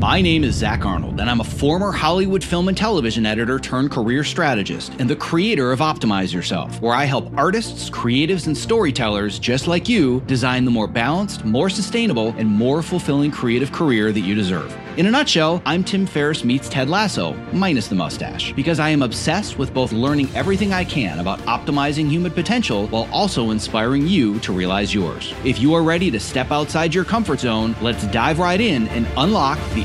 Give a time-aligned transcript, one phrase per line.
[0.00, 3.90] My name is Zach Arnold, and I'm a former Hollywood film and television editor turned
[3.90, 9.38] career strategist and the creator of Optimize Yourself, where I help artists, creatives, and storytellers
[9.38, 14.20] just like you design the more balanced, more sustainable, and more fulfilling creative career that
[14.20, 14.74] you deserve.
[14.96, 19.02] In a nutshell, I'm Tim Ferriss meets Ted Lasso, minus the mustache, because I am
[19.02, 24.40] obsessed with both learning everything I can about optimizing human potential while also inspiring you
[24.40, 25.32] to realize yours.
[25.44, 29.06] If you are ready to step outside your comfort zone, let's dive right in and
[29.16, 29.84] unlock the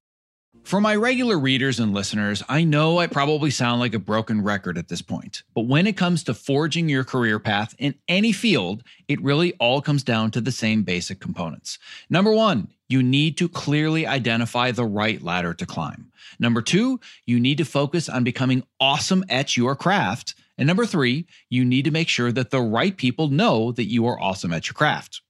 [0.63, 4.77] For my regular readers and listeners, I know I probably sound like a broken record
[4.77, 8.83] at this point, but when it comes to forging your career path in any field,
[9.09, 11.77] it really all comes down to the same basic components.
[12.09, 16.11] Number one, you need to clearly identify the right ladder to climb.
[16.39, 20.35] Number two, you need to focus on becoming awesome at your craft.
[20.57, 24.05] And number three, you need to make sure that the right people know that you
[24.07, 25.21] are awesome at your craft.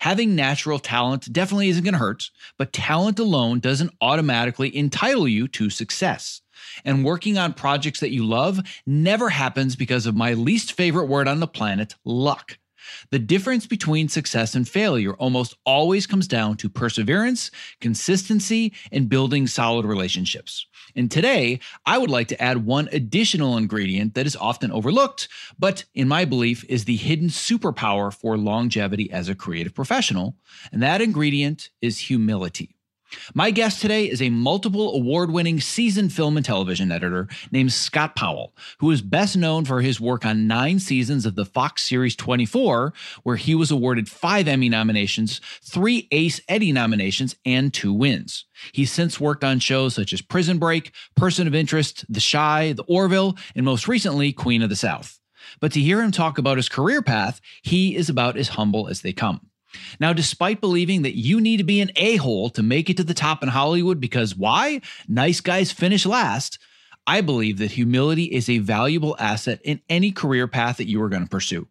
[0.00, 5.48] Having natural talent definitely isn't going to hurt, but talent alone doesn't automatically entitle you
[5.48, 6.42] to success.
[6.84, 11.28] And working on projects that you love never happens because of my least favorite word
[11.28, 12.58] on the planet, luck.
[13.10, 17.50] The difference between success and failure almost always comes down to perseverance,
[17.80, 20.66] consistency, and building solid relationships.
[20.94, 25.28] And today, I would like to add one additional ingredient that is often overlooked,
[25.58, 30.36] but in my belief is the hidden superpower for longevity as a creative professional.
[30.72, 32.76] And that ingredient is humility.
[33.34, 38.16] My guest today is a multiple award winning seasoned film and television editor named Scott
[38.16, 42.16] Powell, who is best known for his work on nine seasons of the Fox series
[42.16, 48.44] 24, where he was awarded five Emmy nominations, three Ace Eddie nominations, and two wins.
[48.72, 52.84] He's since worked on shows such as Prison Break, Person of Interest, The Shy, The
[52.84, 55.18] Orville, and most recently, Queen of the South.
[55.60, 59.02] But to hear him talk about his career path, he is about as humble as
[59.02, 59.48] they come.
[60.00, 63.04] Now, despite believing that you need to be an a hole to make it to
[63.04, 64.80] the top in Hollywood because why?
[65.08, 66.58] Nice guys finish last.
[67.06, 71.08] I believe that humility is a valuable asset in any career path that you are
[71.08, 71.66] going to pursue.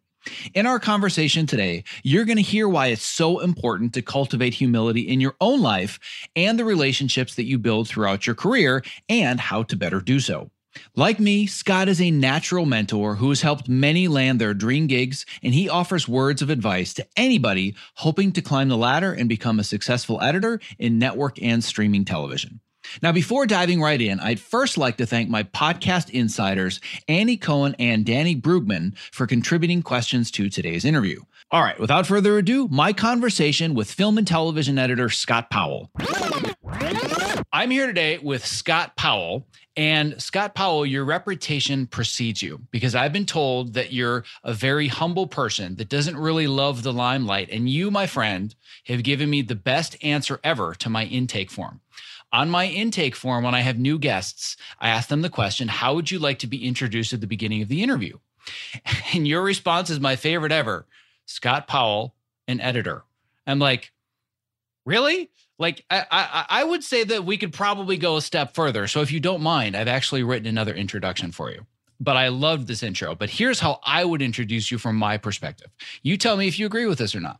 [0.54, 5.00] In our conversation today, you're going to hear why it's so important to cultivate humility
[5.00, 5.98] in your own life
[6.36, 10.51] and the relationships that you build throughout your career and how to better do so.
[10.96, 15.26] Like me, Scott is a natural mentor who has helped many land their dream gigs,
[15.42, 19.58] and he offers words of advice to anybody hoping to climb the ladder and become
[19.58, 22.60] a successful editor in network and streaming television.
[23.00, 27.76] Now, before diving right in, I'd first like to thank my podcast insiders, Annie Cohen
[27.78, 31.20] and Danny Brugman, for contributing questions to today's interview.
[31.50, 35.90] All right, without further ado, my conversation with film and television editor Scott Powell.
[37.52, 39.46] I'm here today with Scott Powell.
[39.76, 44.88] And Scott Powell, your reputation precedes you because I've been told that you're a very
[44.88, 47.48] humble person that doesn't really love the limelight.
[47.50, 48.54] And you, my friend,
[48.86, 51.80] have given me the best answer ever to my intake form.
[52.34, 55.94] On my intake form, when I have new guests, I ask them the question How
[55.94, 58.18] would you like to be introduced at the beginning of the interview?
[59.14, 60.86] And your response is my favorite ever
[61.26, 62.14] Scott Powell,
[62.48, 63.04] an editor.
[63.46, 63.92] I'm like,
[64.84, 65.30] Really?
[65.62, 68.88] Like I, I, I would say that we could probably go a step further.
[68.88, 71.64] So if you don't mind, I've actually written another introduction for you.
[72.02, 73.14] But I loved this intro.
[73.14, 75.70] But here's how I would introduce you from my perspective.
[76.02, 77.38] You tell me if you agree with this or not.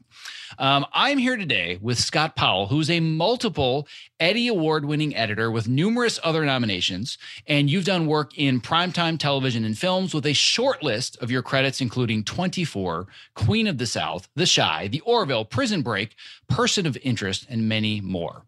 [0.56, 3.88] Um, I'm here today with Scott Powell, who's a multiple
[4.20, 7.18] Eddie Award winning editor with numerous other nominations.
[7.48, 11.42] And you've done work in primetime television and films with a short list of your
[11.42, 16.14] credits, including 24, Queen of the South, The Shy, The Orville, Prison Break,
[16.48, 18.44] Person of Interest, and many more.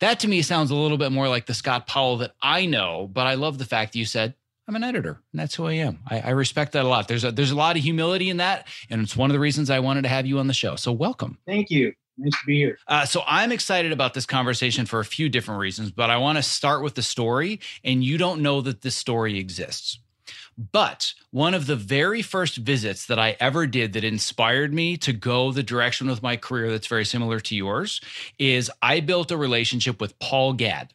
[0.00, 3.08] That to me sounds a little bit more like the Scott Powell that I know,
[3.10, 4.34] but I love the fact that you said,
[4.68, 6.00] I'm an editor, and that's who I am.
[6.08, 7.06] I, I, respect that a lot.
[7.06, 9.70] There's a there's a lot of humility in that, and it's one of the reasons
[9.70, 10.74] I wanted to have you on the show.
[10.74, 11.38] So welcome.
[11.46, 11.92] Thank you.
[12.18, 12.78] Nice to be here.
[12.88, 16.38] Uh, so I'm excited about this conversation for a few different reasons, but I want
[16.38, 19.98] to start with the story, and you don't know that this story exists.
[20.58, 25.12] But one of the very first visits that I ever did that inspired me to
[25.12, 28.00] go the direction with my career that's very similar to yours
[28.38, 30.94] is I built a relationship with Paul Gadd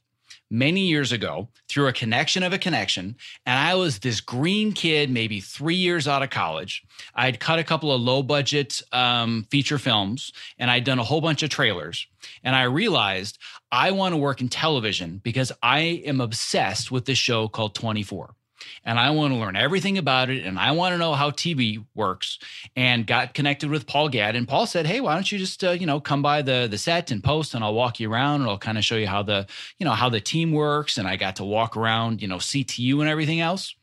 [0.51, 3.15] many years ago through a connection of a connection.
[3.45, 6.83] And I was this green kid, maybe three years out of college.
[7.15, 11.21] I'd cut a couple of low budget um, feature films and I'd done a whole
[11.21, 12.05] bunch of trailers.
[12.43, 13.39] And I realized
[13.71, 18.35] I want to work in television because I am obsessed with this show called 24
[18.83, 21.83] and I want to learn everything about it and I want to know how TV
[21.95, 22.39] works
[22.75, 25.71] and got connected with Paul Gadd and Paul said, "Hey, why don't you just uh,
[25.71, 28.49] you know come by the the set and post and I'll walk you around and
[28.49, 29.47] I'll kind of show you how the
[29.77, 32.99] you know how the team works and I got to walk around, you know, CTU
[33.01, 33.75] and everything else."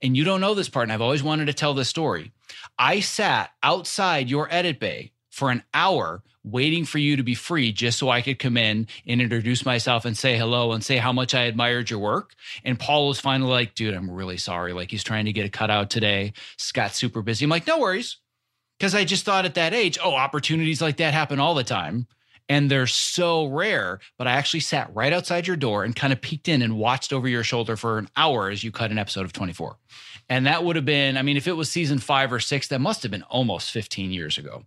[0.00, 2.32] And you don't know this part and I've always wanted to tell this story.
[2.78, 7.72] I sat outside your edit bay for an hour waiting for you to be free
[7.72, 11.12] just so I could come in and introduce myself and say hello and say how
[11.12, 12.34] much I admired your work.
[12.64, 14.72] And Paul was finally like, dude, I'm really sorry.
[14.72, 16.34] Like he's trying to get a cutout today.
[16.58, 17.44] Scott's super busy.
[17.44, 18.18] I'm like, no worries.
[18.78, 22.08] Cause I just thought at that age, oh, opportunities like that happen all the time
[22.48, 24.00] and they're so rare.
[24.18, 27.12] But I actually sat right outside your door and kind of peeked in and watched
[27.12, 29.76] over your shoulder for an hour as you cut an episode of 24.
[30.28, 32.80] And that would have been, I mean, if it was season five or six, that
[32.80, 34.64] must have been almost 15 years ago.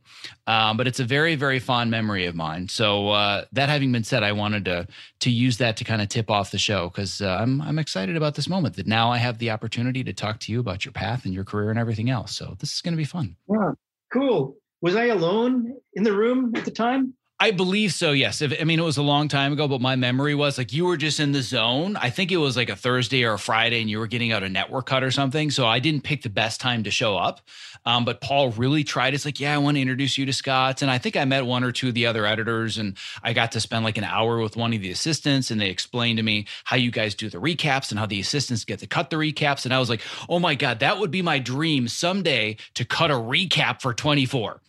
[0.47, 2.67] Um, but it's a very, very fond memory of mine.
[2.67, 4.87] So uh, that having been said, I wanted to
[5.21, 8.15] to use that to kind of tip off the show because uh, I'm I'm excited
[8.15, 10.91] about this moment that now I have the opportunity to talk to you about your
[10.91, 12.35] path and your career and everything else.
[12.35, 13.35] So this is going to be fun.
[13.49, 13.71] Yeah,
[14.13, 14.57] cool.
[14.81, 17.15] Was I alone in the room at the time?
[17.37, 18.13] I believe so.
[18.13, 18.41] Yes.
[18.41, 20.85] If, I mean, it was a long time ago, but my memory was like you
[20.85, 21.97] were just in the zone.
[21.97, 24.41] I think it was like a Thursday or a Friday, and you were getting out
[24.41, 25.51] a network cut or something.
[25.51, 27.41] So I didn't pick the best time to show up.
[27.85, 29.13] Um, but Paul really tried.
[29.13, 31.45] It's like, yeah, I want to introduce you to Scott, and I think I met
[31.45, 34.39] one or two of the other editors, and I got to spend like an hour
[34.39, 37.37] with one of the assistants, and they explained to me how you guys do the
[37.37, 39.65] recaps and how the assistants get to cut the recaps.
[39.65, 43.11] And I was like, oh my god, that would be my dream someday to cut
[43.11, 44.61] a recap for 24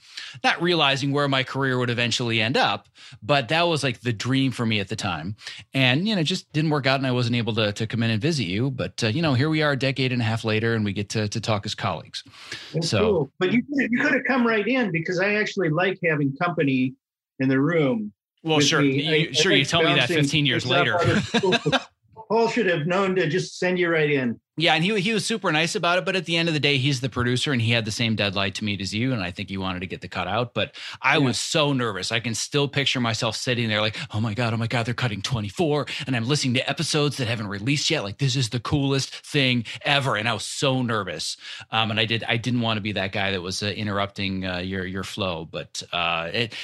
[0.42, 2.88] not realizing where my career would eventually end up.
[3.22, 5.36] But that was like the dream for me at the time.
[5.74, 8.10] And, you know, just didn't work out and I wasn't able to, to come in
[8.10, 8.70] and visit you.
[8.70, 10.92] But, uh, you know, here we are a decade and a half later and we
[10.92, 12.24] get to, to talk as colleagues.
[12.72, 13.32] That's so, cool.
[13.38, 16.94] but you, you could have come right in because I actually like having company
[17.38, 18.12] in the room.
[18.42, 18.80] Well, sure.
[18.80, 19.52] You, I, sure.
[19.52, 20.98] I you tell me that 15 years later.
[22.28, 24.40] Paul should have known to just send you right in.
[24.58, 26.06] Yeah, and he he was super nice about it.
[26.06, 28.16] But at the end of the day, he's the producer, and he had the same
[28.16, 29.12] deadline to meet as you.
[29.12, 30.54] And I think he wanted to get the cut out.
[30.54, 31.26] But I yeah.
[31.26, 32.10] was so nervous.
[32.10, 34.94] I can still picture myself sitting there, like, "Oh my god, oh my god, they're
[34.94, 38.02] cutting 24," and I'm listening to episodes that haven't released yet.
[38.02, 41.36] Like, this is the coolest thing ever, and I was so nervous.
[41.70, 44.46] Um, and I did I didn't want to be that guy that was uh, interrupting
[44.46, 45.44] uh, your your flow.
[45.44, 46.54] But uh, it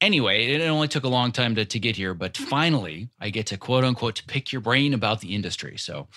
[0.00, 3.46] anyway, it only took a long time to, to get here, but finally I get
[3.46, 5.76] to quote unquote to pick your brain about the industry.
[5.78, 6.08] So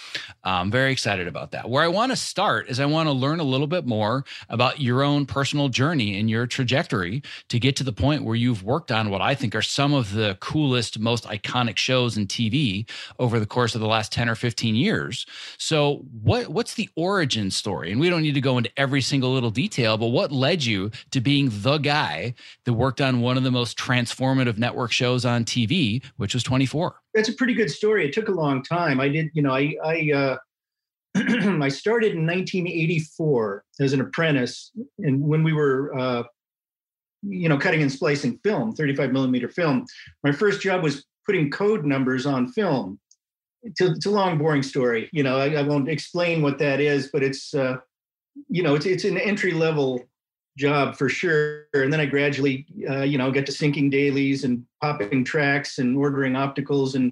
[0.43, 1.69] I'm very excited about that.
[1.69, 4.81] Where I want to start is I want to learn a little bit more about
[4.81, 8.91] your own personal journey and your trajectory to get to the point where you've worked
[8.91, 13.39] on what I think are some of the coolest, most iconic shows in TV over
[13.39, 15.25] the course of the last 10 or 15 years.
[15.57, 17.91] So what what's the origin story?
[17.91, 20.91] And we don't need to go into every single little detail, but what led you
[21.11, 22.33] to being the guy
[22.65, 26.43] that worked on one of the most most transformative network shows on TV, which was
[26.43, 26.95] 24.
[27.13, 28.05] That's a pretty good story.
[28.05, 28.99] It took a long time.
[28.99, 30.37] I did, you know, I I uh,
[31.15, 36.23] I started in 1984 as an apprentice, and when we were, uh,
[37.23, 39.85] you know, cutting and splicing film, 35 millimeter film.
[40.23, 42.99] My first job was putting code numbers on film.
[43.61, 45.09] It's a, it's a long, boring story.
[45.11, 47.75] You know, I, I, won't explain what that is, but it's, uh,
[48.47, 50.01] you know, it's it's an entry level
[50.59, 51.65] job for sure.
[51.73, 55.97] And then I gradually, uh, you know, got to syncing dailies and popping tracks and
[55.97, 56.93] ordering opticals.
[56.93, 57.11] And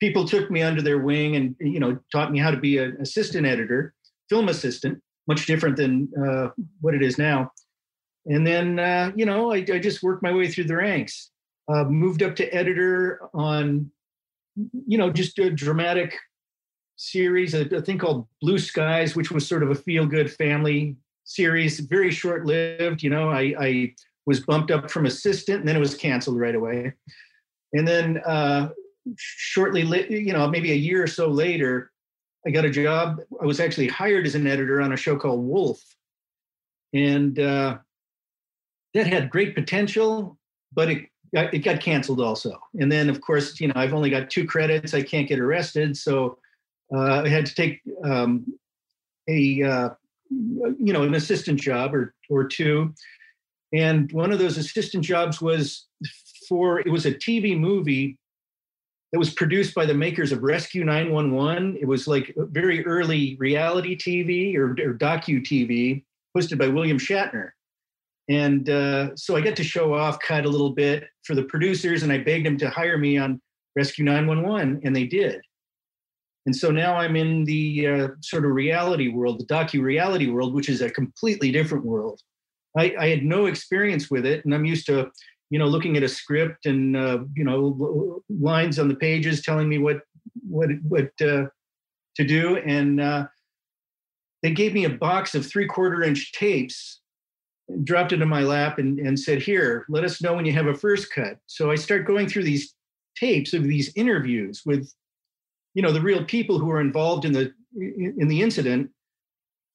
[0.00, 2.98] people took me under their wing and, you know, taught me how to be an
[3.00, 3.94] assistant editor,
[4.28, 6.48] film assistant, much different than uh,
[6.80, 7.52] what it is now.
[8.26, 11.30] And then, uh, you know, I, I, just worked my way through the ranks.
[11.72, 13.90] Uh, moved up to editor on,
[14.86, 16.18] you know, just a dramatic
[16.96, 20.96] series, a, a thing called Blue Skies, which was sort of a feel good family
[21.30, 23.02] series, very short lived.
[23.02, 23.94] You know, I, I,
[24.26, 26.92] was bumped up from assistant and then it was canceled right away.
[27.72, 28.68] And then uh,
[29.16, 31.90] shortly, you know, maybe a year or so later,
[32.46, 33.18] I got a job.
[33.40, 35.80] I was actually hired as an editor on a show called Wolf.
[36.92, 37.78] And uh,
[38.94, 40.38] that had great potential,
[40.72, 42.58] but it it got canceled also.
[42.78, 44.94] And then, of course, you know, I've only got two credits.
[44.94, 46.38] I can't get arrested, so
[46.94, 48.46] uh, I had to take um,
[49.28, 49.88] a uh,
[50.30, 52.94] you know an assistant job or or two.
[53.72, 55.86] And one of those assistant jobs was
[56.48, 58.18] for it was a TV movie
[59.12, 61.78] that was produced by the makers of Rescue 911.
[61.80, 66.04] It was like very early reality TV or, or docu TV,
[66.36, 67.50] hosted by William Shatner.
[68.28, 72.04] And uh, so I got to show off, cut a little bit for the producers,
[72.04, 73.40] and I begged them to hire me on
[73.74, 75.40] Rescue 911, and they did.
[76.50, 80.52] And so now I'm in the uh, sort of reality world, the docu reality world,
[80.52, 82.20] which is a completely different world.
[82.76, 85.12] I, I, had no experience with it, and I'm used to,
[85.50, 89.68] you know, looking at a script and uh, you know lines on the pages telling
[89.68, 90.00] me what
[90.42, 91.46] what what uh,
[92.16, 93.28] to do, and uh,
[94.42, 97.00] they gave me a box of three quarter inch tapes
[97.84, 100.66] dropped it in my lap and, and said, Here, let us know when you have
[100.66, 101.38] a first cut.
[101.46, 102.74] So I start going through these
[103.16, 104.92] tapes of these interviews with,
[105.74, 108.90] you know, the real people who are involved in the in the incident,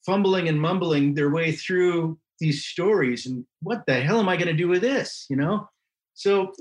[0.05, 3.25] fumbling and mumbling their way through these stories.
[3.25, 5.25] And what the hell am I going to do with this?
[5.29, 5.69] You know?
[6.13, 6.53] So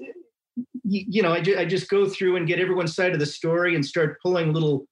[0.84, 3.74] you know, I, ju- I just go through and get everyone's side of the story
[3.74, 4.86] and start pulling little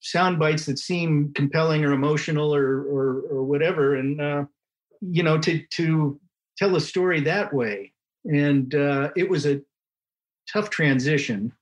[0.00, 3.96] sound bites that seem compelling or emotional or or, or whatever.
[3.96, 4.44] And uh,
[5.00, 6.20] you know, to to
[6.56, 7.92] tell a story that way.
[8.24, 9.60] And uh, it was a
[10.52, 11.52] tough transition.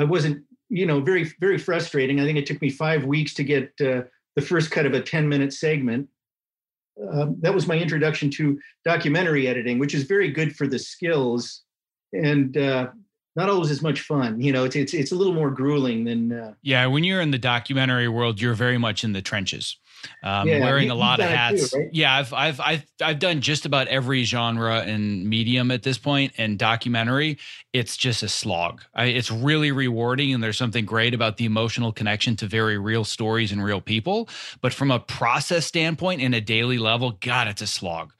[0.00, 2.20] I wasn't, you know, very very frustrating.
[2.20, 4.02] I think it took me five weeks to get uh,
[4.34, 6.08] the first cut of a ten minute segment.
[7.12, 11.62] Um, that was my introduction to documentary editing, which is very good for the skills
[12.12, 12.88] and uh,
[13.36, 14.40] not always as much fun.
[14.40, 16.32] You know, it's it's it's a little more grueling than.
[16.32, 19.76] Uh, yeah, when you're in the documentary world, you're very much in the trenches
[20.22, 21.70] um, yeah, wearing a lot of hats.
[21.70, 21.88] Too, right?
[21.92, 26.32] Yeah, I've, I've I've I've done just about every genre and medium at this point,
[26.38, 27.38] and documentary.
[27.72, 28.82] It's just a slog.
[28.94, 33.04] I, it's really rewarding, and there's something great about the emotional connection to very real
[33.04, 34.28] stories and real people.
[34.60, 38.12] But from a process standpoint, in a daily level, God, it's a slog.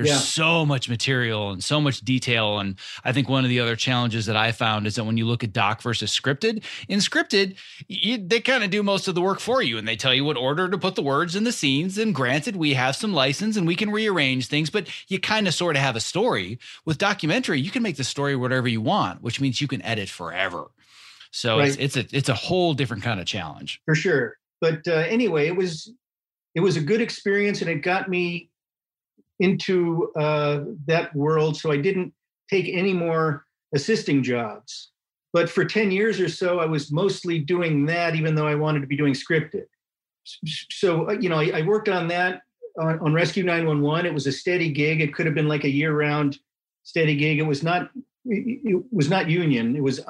[0.00, 0.16] There's yeah.
[0.16, 2.58] so much material and so much detail.
[2.58, 5.26] And I think one of the other challenges that I found is that when you
[5.26, 9.20] look at doc versus scripted, in scripted, you, they kind of do most of the
[9.20, 11.52] work for you and they tell you what order to put the words in the
[11.52, 11.98] scenes.
[11.98, 15.52] And granted, we have some license and we can rearrange things, but you kind of
[15.52, 16.58] sort of have a story.
[16.86, 20.08] With documentary, you can make the story whatever you want, which means you can edit
[20.08, 20.68] forever.
[21.30, 21.68] So right.
[21.68, 23.80] it's, it's a it's a whole different kind of challenge.
[23.84, 24.38] For sure.
[24.62, 25.92] But uh, anyway, it was
[26.54, 28.49] it was a good experience and it got me
[29.40, 31.56] into uh, that world.
[31.56, 32.12] So I didn't
[32.48, 33.44] take any more
[33.74, 34.90] assisting jobs.
[35.32, 38.80] But for 10 years or so, I was mostly doing that, even though I wanted
[38.80, 39.64] to be doing scripted.
[40.70, 42.42] So, uh, you know, I, I worked on that
[42.78, 44.06] on, on, Rescue 911.
[44.06, 45.00] It was a steady gig.
[45.00, 46.38] It could have been like a year round
[46.82, 47.38] steady gig.
[47.38, 47.90] It was not,
[48.26, 49.76] it was not union.
[49.76, 50.00] It was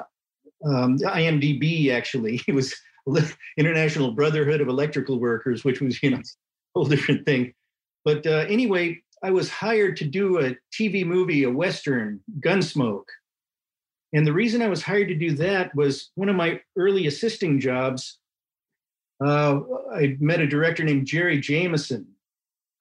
[0.65, 2.41] um, IBEW, actually.
[2.47, 6.21] It was International Brotherhood of Electrical Workers, which was, you know, a
[6.75, 7.53] whole different thing.
[8.05, 13.05] But uh, anyway, I was hired to do a TV movie, a Western, Gunsmoke.
[14.13, 17.59] And the reason I was hired to do that was one of my early assisting
[17.59, 18.17] jobs.
[19.23, 19.61] Uh,
[19.93, 22.07] I met a director named Jerry Jameson,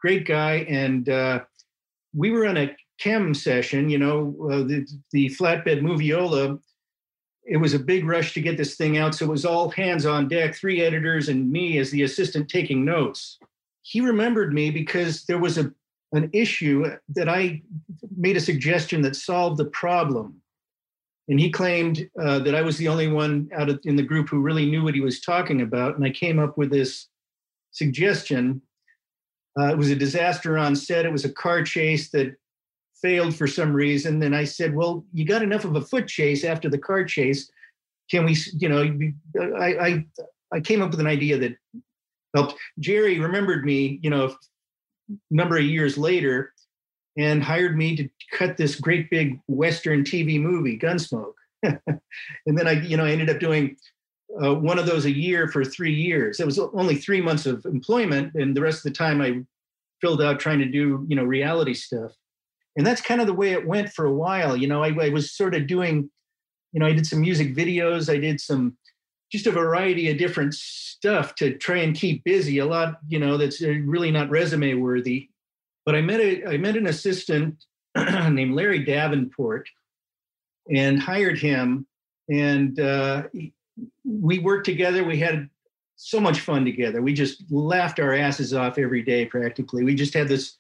[0.00, 0.66] great guy.
[0.68, 1.40] And uh,
[2.14, 6.58] we were on a KEM session, you know, uh, the, the flatbed moviola.
[7.44, 9.14] It was a big rush to get this thing out.
[9.14, 12.84] So it was all hands on deck, three editors and me as the assistant taking
[12.84, 13.38] notes.
[13.82, 15.72] He remembered me because there was a
[16.12, 17.62] an issue that I
[18.16, 20.40] made a suggestion that solved the problem.
[21.28, 24.28] And he claimed uh, that I was the only one out of, in the group
[24.28, 25.94] who really knew what he was talking about.
[25.94, 27.06] And I came up with this
[27.70, 28.60] suggestion.
[29.58, 31.06] Uh, it was a disaster on set.
[31.06, 32.34] It was a car chase that
[33.00, 34.22] failed for some reason.
[34.22, 37.50] And I said, "Well, you got enough of a foot chase after the car chase.
[38.10, 38.36] Can we?
[38.58, 38.82] You know,
[39.56, 40.06] I I,
[40.52, 41.56] I came up with an idea that
[42.34, 44.34] helped." Jerry remembered me, you know,
[45.30, 46.52] number of years later
[47.18, 51.34] and hired me to cut this great big Western TV movie, Gunsmoke.
[51.62, 51.78] and
[52.46, 53.76] then I, you know, I ended up doing
[54.42, 56.40] uh, one of those a year for three years.
[56.40, 59.42] It was only three months of employment, and the rest of the time I
[60.00, 62.12] filled out trying to do, you know, reality stuff.
[62.76, 64.56] And that's kind of the way it went for a while.
[64.56, 66.08] You know, I, I was sort of doing,
[66.72, 68.76] you know, I did some music videos, I did some
[69.30, 72.58] just a variety of different stuff to try and keep busy.
[72.58, 75.28] A lot, you know, that's uh, really not resume worthy.
[75.86, 77.64] But I met a I met an assistant
[77.96, 79.68] named Larry Davenport,
[80.72, 81.86] and hired him,
[82.28, 83.24] and uh,
[84.04, 85.04] we worked together.
[85.04, 85.48] We had
[85.96, 87.02] so much fun together.
[87.02, 89.84] We just laughed our asses off every day, practically.
[89.84, 90.56] We just had this.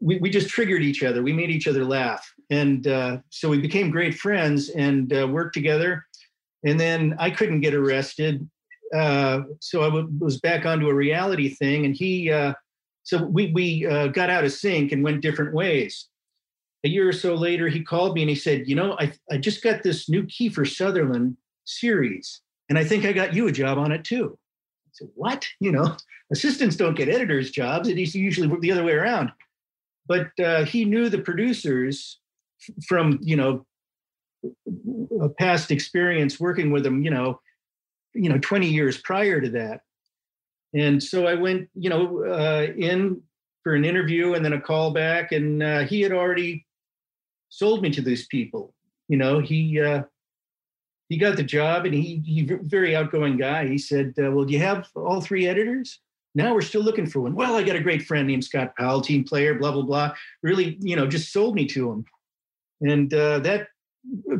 [0.00, 1.22] We, we just triggered each other.
[1.22, 5.54] We made each other laugh, and uh, so we became great friends and uh, worked
[5.54, 6.06] together
[6.64, 8.48] and then I couldn't get arrested,
[8.94, 12.30] uh, so I w- was back onto a reality thing, and he.
[12.30, 12.54] Uh,
[13.02, 16.08] so we we uh, got out of sync and went different ways.
[16.84, 19.38] A year or so later, he called me and he said, "You know, I I
[19.38, 23.78] just got this new Kiefer Sutherland series, and I think I got you a job
[23.78, 24.38] on it too."
[24.86, 25.46] I said, "What?
[25.60, 25.96] You know,
[26.32, 27.88] assistants don't get editors' jobs.
[27.88, 29.30] It's usually the other way around."
[30.06, 32.18] But uh, he knew the producers
[32.86, 33.66] from you know
[35.20, 37.40] a past experience working with them, you know,
[38.14, 39.82] you know, 20 years prior to that.
[40.74, 43.22] And so I went, you know, uh, in
[43.62, 46.66] for an interview and then a call back, and uh, he had already
[47.48, 48.74] sold me to these people.
[49.08, 50.04] You know, he uh,
[51.08, 53.66] he got the job, and he he very outgoing guy.
[53.66, 56.00] He said, uh, "Well, do you have all three editors?"
[56.34, 57.34] Now we're still looking for one.
[57.34, 60.14] Well, I got a great friend named Scott Powell, team player, blah blah blah.
[60.42, 62.04] Really, you know, just sold me to him,
[62.80, 63.68] and uh, that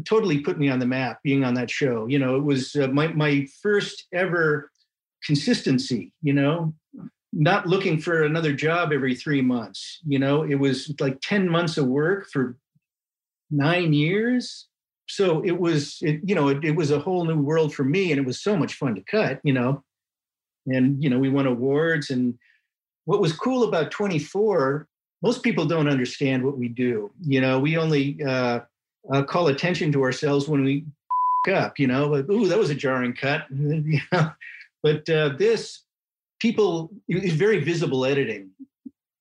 [0.04, 2.06] totally put me on the map being on that show.
[2.06, 4.70] You know, it was uh, my my first ever
[5.24, 6.12] consistency.
[6.22, 6.74] You know,
[7.32, 10.00] not looking for another job every three months.
[10.06, 12.56] You know, it was like ten months of work for
[13.50, 14.66] nine years.
[15.08, 18.12] So it was, it, you know, it, it was a whole new world for me,
[18.12, 19.40] and it was so much fun to cut.
[19.44, 19.84] You know,
[20.66, 22.10] and you know, we won awards.
[22.10, 22.38] And
[23.04, 24.86] what was cool about 24
[25.22, 27.10] most people don't understand what we do.
[27.22, 28.60] You know, we only uh,
[29.12, 30.84] uh, call attention to ourselves when we
[31.52, 33.44] up, you know, but ooh, that was a jarring cut.
[33.50, 34.32] you know?
[34.82, 35.82] But uh, this,
[36.40, 38.50] people, is very visible editing,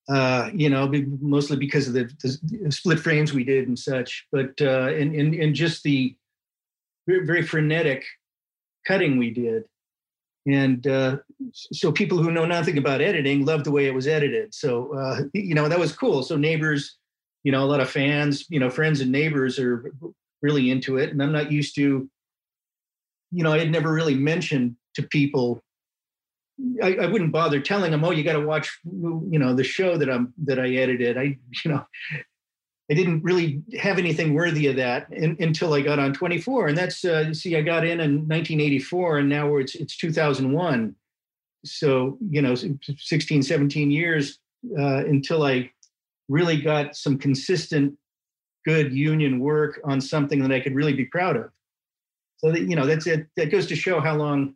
[0.10, 4.54] uh, you know, mostly because of the, the, split frames we did and such, but
[4.62, 6.16] uh, and, and, and just the
[7.08, 8.06] very, very frenetic
[8.88, 9.64] cutting we did.
[10.48, 11.18] And uh,
[11.54, 14.54] so people who know nothing about editing love the way it was edited.
[14.56, 16.24] So, uh, you know, that was cool.
[16.24, 16.98] So neighbors,
[17.44, 19.92] you know a lot of fans you know friends and neighbors are
[20.42, 22.10] really into it and i'm not used to
[23.32, 25.62] you know i had never really mentioned to people
[26.84, 29.98] I, I wouldn't bother telling them oh you got to watch you know the show
[29.98, 31.18] that i'm that i edited.
[31.18, 31.86] I you know
[32.92, 36.78] i didn't really have anything worthy of that in, until i got on 24 and
[36.78, 40.96] that's uh, see i got in in 1984 and now it's it's 2001
[41.66, 44.40] so you know 16 17 years
[44.78, 45.70] uh, until i
[46.30, 47.94] really got some consistent
[48.66, 51.50] good union work on something that I could really be proud of.
[52.38, 53.28] So that you know that's it.
[53.36, 54.56] That goes to show how long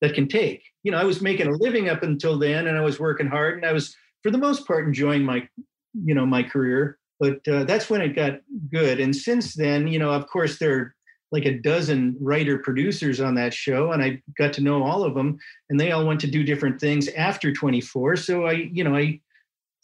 [0.00, 0.64] that can take.
[0.82, 3.56] You know, I was making a living up until then, and I was working hard,
[3.56, 5.48] and I was for the most part enjoying my,
[5.94, 6.98] you know, my career.
[7.20, 8.40] But uh, that's when it got
[8.72, 8.98] good.
[8.98, 10.94] And since then, you know, of course, there are
[11.30, 15.14] like a dozen writer producers on that show, and I got to know all of
[15.14, 15.38] them,
[15.70, 18.16] and they all went to do different things after 24.
[18.16, 19.20] So I, you know, I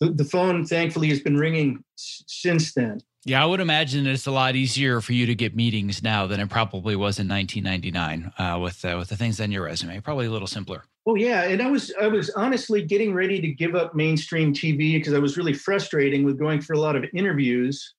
[0.01, 3.01] the, the phone thankfully has been ringing s- since then.
[3.25, 6.41] Yeah, I would imagine it's a lot easier for you to get meetings now than
[6.41, 10.01] it probably was in 1999 uh, with uh, with the things on your resume.
[10.01, 10.85] Probably a little simpler.
[11.07, 14.95] Oh yeah, and I was I was honestly getting ready to give up mainstream TV
[14.95, 17.95] because I was really frustrating with going for a lot of interviews,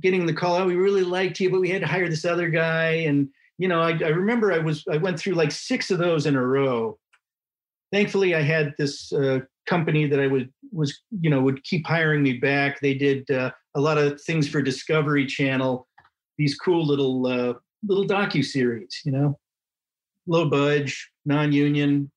[0.00, 0.56] getting the call.
[0.56, 3.68] Oh, we really liked you, but we had to hire this other guy, and you
[3.68, 6.44] know, I, I remember I was I went through like six of those in a
[6.44, 6.98] row.
[7.92, 12.22] Thankfully, I had this uh, company that I would was you know would keep hiring
[12.22, 12.80] me back.
[12.80, 15.86] They did uh, a lot of things for Discovery Channel,
[16.36, 17.54] these cool little uh,
[17.86, 19.38] little docu series, you know,
[20.26, 22.10] low budge, non-union,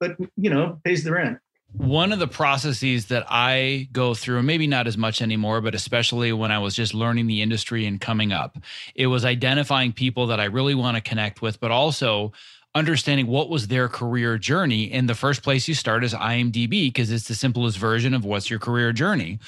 [0.00, 1.38] but you know pays the rent.
[1.72, 6.32] One of the processes that I go through, maybe not as much anymore, but especially
[6.32, 8.56] when I was just learning the industry and coming up,
[8.94, 12.32] it was identifying people that I really want to connect with, but also
[12.74, 14.84] understanding what was their career journey.
[14.84, 18.50] In the first place you start is IMDb because it's the simplest version of what's
[18.50, 19.38] your career journey.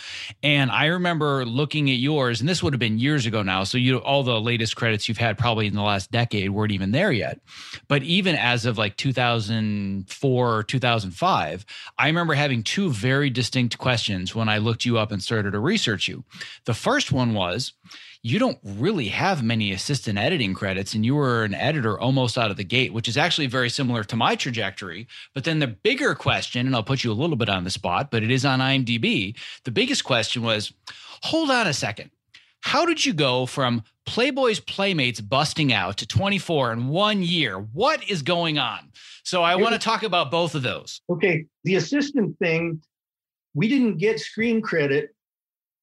[0.42, 3.64] And I remember looking at yours, and this would have been years ago now.
[3.64, 6.92] So you all the latest credits you've had probably in the last decade weren't even
[6.92, 7.40] there yet.
[7.88, 11.66] But even as of like 2004 or 2005,
[11.98, 15.58] I remember having two very distinct questions when I looked you up and started to
[15.58, 16.24] research you.
[16.64, 17.74] The first one was,
[18.22, 22.50] you don't really have many assistant editing credits and you were an editor almost out
[22.50, 26.14] of the gate which is actually very similar to my trajectory but then the bigger
[26.14, 28.60] question and i'll put you a little bit on the spot but it is on
[28.60, 30.72] imdb the biggest question was
[31.22, 32.10] hold on a second
[32.62, 37.58] how did you go from Playboy's Playmates busting out to 24 in one year.
[37.58, 38.90] What is going on?
[39.22, 41.00] So I want to talk about both of those.
[41.08, 41.46] Okay.
[41.62, 42.82] The assistant thing,
[43.54, 45.14] we didn't get screen credit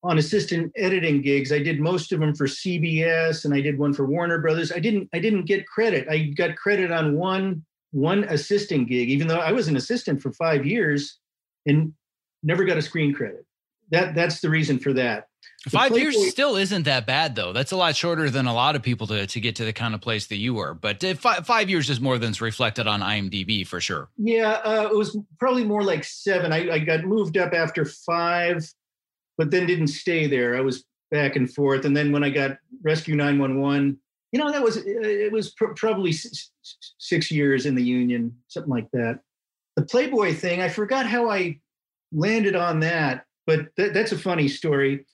[0.04, 1.52] on assistant editing gigs.
[1.52, 4.72] I did most of them for CBS and I did one for Warner Brothers.
[4.72, 6.08] I didn't I didn't get credit.
[6.10, 10.32] I got credit on one one assistant gig, even though I was an assistant for
[10.34, 11.20] five years
[11.66, 11.94] and
[12.44, 13.46] never got a screen credit.
[13.92, 15.28] That that's the reason for that.
[15.70, 17.52] Five Playboy, years still isn't that bad, though.
[17.52, 19.94] That's a lot shorter than a lot of people to, to get to the kind
[19.94, 20.74] of place that you were.
[20.74, 24.10] But uh, five, five years is more than's reflected on IMDb for sure.
[24.18, 26.54] Yeah, uh, it was probably more like seven.
[26.54, 28.72] I, I got moved up after five,
[29.38, 30.56] but then didn't stay there.
[30.56, 31.86] I was back and forth.
[31.86, 33.98] And then when I got Rescue 911,
[34.32, 36.52] you know, that was, uh, it was pr- probably six,
[36.98, 39.20] six years in the union, something like that.
[39.76, 41.60] The Playboy thing, I forgot how I
[42.12, 45.06] landed on that, but th- that's a funny story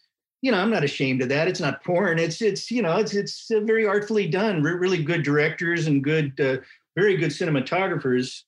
[0.44, 1.48] you know, I'm not ashamed of that.
[1.48, 2.20] It's not porn.
[2.20, 4.62] It's it's you know, it's it's uh, very artfully done.
[4.62, 6.58] Re- really good directors and good, uh,
[6.98, 8.42] very good cinematographers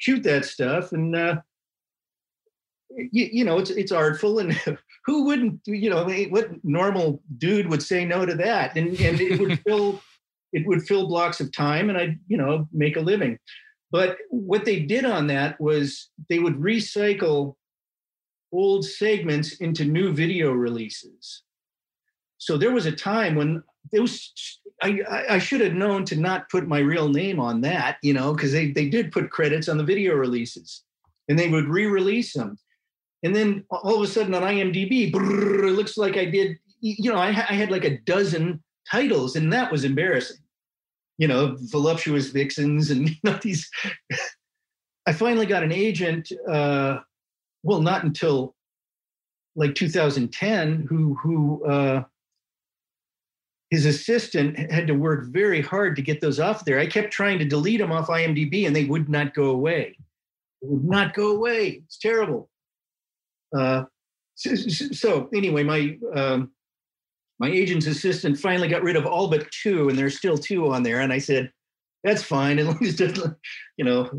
[0.00, 1.36] shoot that stuff, and uh,
[2.90, 4.40] you, you know, it's it's artful.
[4.40, 4.60] And
[5.04, 8.76] who wouldn't, you know, what normal dude would say no to that?
[8.76, 10.00] And and it would fill
[10.52, 13.38] it would fill blocks of time, and I'd you know make a living.
[13.90, 17.56] But what they did on that was they would recycle
[18.52, 21.42] old segments into new video releases.
[22.38, 23.62] So there was a time when
[23.92, 24.32] it was
[24.82, 28.34] I, I should have known to not put my real name on that, you know,
[28.34, 30.82] because they, they did put credits on the video releases
[31.28, 32.58] and they would re-release them.
[33.22, 37.12] And then all of a sudden on IMDb, brrr, it looks like I did, you
[37.12, 40.38] know, I, I had like a dozen titles and that was embarrassing.
[41.18, 43.70] You know, voluptuous vixens and you know, these.
[45.06, 46.98] I finally got an agent uh,
[47.62, 48.54] well, not until
[49.54, 52.04] like 2010, who who uh,
[53.70, 56.78] his assistant had to work very hard to get those off there.
[56.78, 59.96] I kept trying to delete them off IMDb, and they would not go away.
[60.60, 61.82] They would not go away.
[61.84, 62.48] It's terrible.
[63.56, 63.84] Uh,
[64.34, 66.50] so, so, anyway, my um,
[67.38, 70.82] my agent's assistant finally got rid of all but two, and there's still two on
[70.82, 71.00] there.
[71.00, 71.52] And I said,
[72.04, 73.18] that's fine as long as it
[73.76, 74.10] you know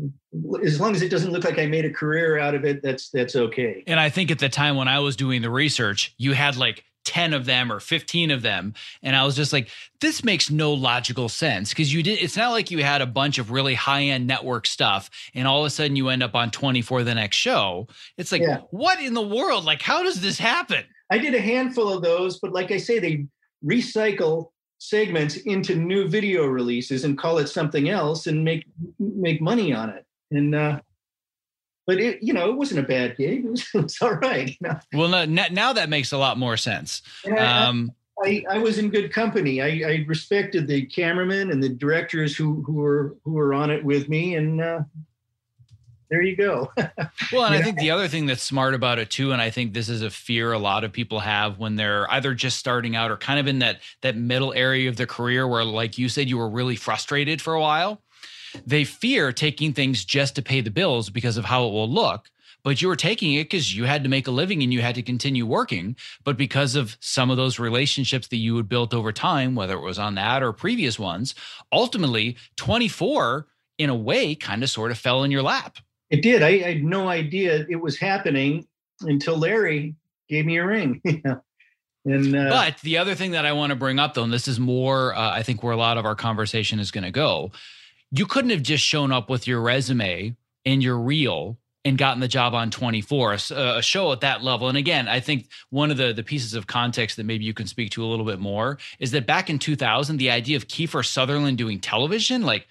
[0.64, 3.10] as long as it doesn't look like i made a career out of it that's
[3.10, 6.32] that's okay and i think at the time when i was doing the research you
[6.32, 9.68] had like 10 of them or 15 of them and i was just like
[10.00, 13.38] this makes no logical sense because you did it's not like you had a bunch
[13.38, 17.04] of really high-end network stuff and all of a sudden you end up on 24
[17.04, 17.86] the next show
[18.16, 18.58] it's like yeah.
[18.70, 22.38] what in the world like how does this happen i did a handful of those
[22.40, 23.26] but like i say they
[23.64, 24.50] recycle
[24.84, 28.66] segments into new video releases and call it something else and make
[28.98, 30.04] make money on it.
[30.30, 30.80] And uh,
[31.86, 33.44] but it you know it wasn't a bad gig.
[33.44, 34.48] It was, it was all right.
[34.48, 34.80] You know?
[34.94, 37.02] Well, now, now that makes a lot more sense.
[37.38, 37.92] Um,
[38.22, 39.60] I, I, was in good company.
[39.60, 43.84] I, I, respected the cameramen and the directors who who were who were on it
[43.84, 44.80] with me, and uh,
[46.10, 46.70] there you go.
[47.32, 47.54] well, and.
[47.54, 50.02] I think the other thing that's smart about it too, and I think this is
[50.02, 53.40] a fear a lot of people have when they're either just starting out or kind
[53.40, 56.48] of in that that middle area of their career where, like you said, you were
[56.48, 58.00] really frustrated for a while.
[58.66, 62.30] They fear taking things just to pay the bills because of how it will look.
[62.62, 64.94] But you were taking it because you had to make a living and you had
[64.94, 65.96] to continue working.
[66.24, 69.82] But because of some of those relationships that you had built over time, whether it
[69.82, 71.34] was on that or previous ones,
[71.70, 75.76] ultimately 24 in a way kind of sort of fell in your lap.
[76.10, 76.42] It did.
[76.42, 78.66] I, I, had no idea it was happening
[79.00, 79.94] until Larry
[80.28, 81.02] gave me a ring.
[82.04, 84.48] and uh, but the other thing that I want to bring up, though, and this
[84.48, 87.52] is more, uh, I think, where a lot of our conversation is going to go.
[88.16, 92.28] You couldn't have just shown up with your resume and your reel and gotten the
[92.28, 94.68] job on 24 a, uh, a, show at that level.
[94.68, 97.66] And again i think one of the the pieces of context that maybe you can
[97.66, 101.04] speak to a little bit more is that back in 2000 the idea of kiefer
[101.04, 102.68] sutherland doing television like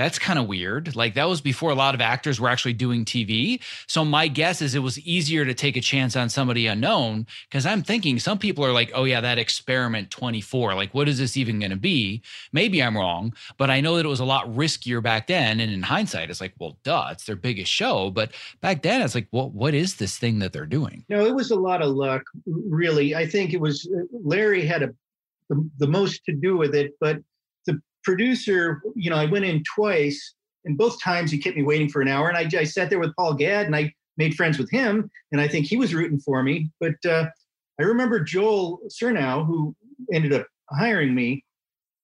[0.00, 0.96] that's kind of weird.
[0.96, 3.60] Like that was before a lot of actors were actually doing TV.
[3.86, 7.66] So my guess is it was easier to take a chance on somebody unknown because
[7.66, 10.74] I'm thinking some people are like, oh yeah, that experiment 24.
[10.74, 12.22] Like, what is this even going to be?
[12.50, 15.60] Maybe I'm wrong, but I know that it was a lot riskier back then.
[15.60, 18.10] And in hindsight, it's like, well, duh, it's their biggest show.
[18.10, 18.32] But
[18.62, 21.04] back then, it's like, well, what is this thing that they're doing?
[21.10, 23.14] No, it was a lot of luck, really.
[23.14, 24.94] I think it was uh, Larry had a
[25.50, 27.18] the, the most to do with it, but
[28.04, 30.34] producer, you know, I went in twice,
[30.64, 32.28] and both times he kept me waiting for an hour.
[32.28, 35.40] And I, I sat there with Paul Gadd, and I made friends with him, and
[35.40, 36.70] I think he was rooting for me.
[36.80, 37.26] But uh,
[37.78, 39.74] I remember Joel Surnow, who
[40.12, 41.44] ended up hiring me,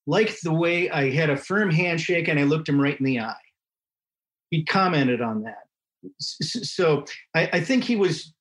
[0.06, 3.20] liked the way I had a firm handshake and I looked him right in the
[3.20, 3.35] eye.
[4.50, 5.64] He commented on that.
[6.20, 7.04] So
[7.35, 8.32] I, I think he was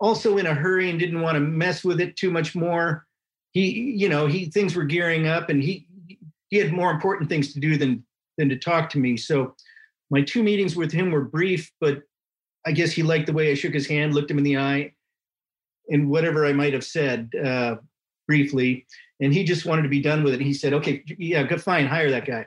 [0.00, 3.06] also in a hurry and didn't want to mess with it too much more.
[3.52, 5.86] he, you know, he things were gearing up, and he
[6.52, 8.04] he had more important things to do than
[8.36, 9.16] than to talk to me.
[9.16, 9.56] So
[10.10, 12.02] my two meetings with him were brief, but
[12.66, 14.92] I guess he liked the way I shook his hand, looked him in the eye,
[15.88, 17.76] and whatever I might have said uh,
[18.28, 18.86] briefly,
[19.20, 20.42] and he just wanted to be done with it.
[20.42, 22.46] He said, "Okay, yeah, good, fine, hire that guy."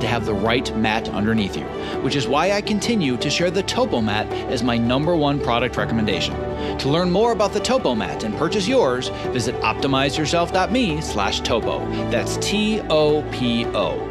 [0.00, 1.64] to have the right mat underneath you,
[2.02, 5.76] which is why I continue to share the Topo Mat as my number one product
[5.76, 6.34] recommendation.
[6.78, 11.78] To learn more about the Topo Mat and purchase yours, visit optimizeyourself.me slash topo.
[12.10, 14.08] That's T-O-P-O.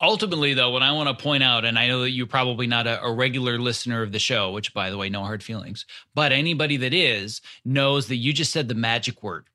[0.00, 2.86] Ultimately, though, what I want to point out, and I know that you're probably not
[2.86, 6.32] a, a, regular listener of the show, which, by the way, no hard feelings, but
[6.32, 9.48] anybody that is knows that you just said the magic word.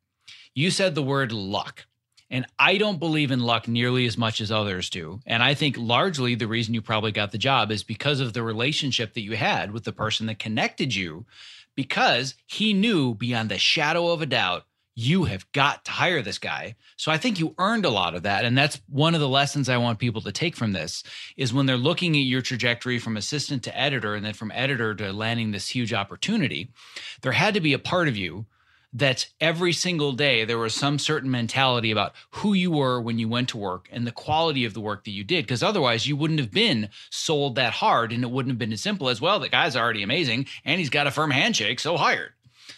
[0.55, 1.85] You said the word luck.
[2.31, 5.19] And I don't believe in luck nearly as much as others do.
[5.27, 8.41] And I think largely the reason you probably got the job is because of the
[8.41, 11.25] relationship that you had with the person that connected you,
[11.75, 14.63] because he knew beyond the shadow of a doubt
[14.93, 16.75] you have got to hire this guy.
[16.97, 19.69] So I think you earned a lot of that and that's one of the lessons
[19.69, 21.03] I want people to take from this
[21.37, 24.93] is when they're looking at your trajectory from assistant to editor and then from editor
[24.95, 26.69] to landing this huge opportunity,
[27.21, 28.45] there had to be a part of you
[28.93, 33.27] that every single day there was some certain mentality about who you were when you
[33.27, 35.45] went to work and the quality of the work that you did.
[35.45, 38.81] Because otherwise, you wouldn't have been sold that hard and it wouldn't have been as
[38.81, 42.31] simple as, well, the guy's already amazing and he's got a firm handshake, so hired.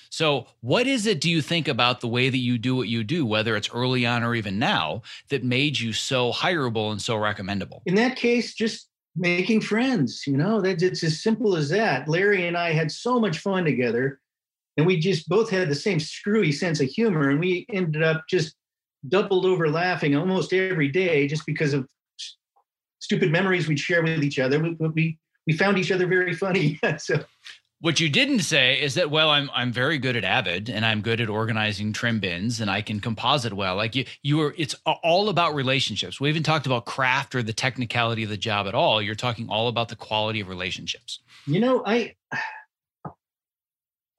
[0.10, 3.04] So, what is it do you think about the way that you do what you
[3.04, 7.18] do, whether it's early on or even now, that made you so hireable and so
[7.18, 7.82] recommendable?
[7.88, 12.08] In that case, just making friends, you know, that it's as simple as that.
[12.08, 14.20] Larry and I had so much fun together
[14.78, 18.24] and we just both had the same screwy sense of humor and we ended up
[18.30, 18.56] just
[19.08, 21.88] doubled over laughing almost every day just because of
[23.00, 26.80] stupid memories we'd share with each other we we, we found each other very funny
[26.98, 27.24] so
[27.84, 31.02] what you didn't say is that well I'm I'm very good at Avid and I'm
[31.02, 34.74] good at organizing trim bins and I can composite well like you you are it's
[34.86, 36.18] all about relationships.
[36.18, 39.02] We haven't talked about craft or the technicality of the job at all.
[39.02, 41.20] You're talking all about the quality of relationships.
[41.46, 42.16] You know, I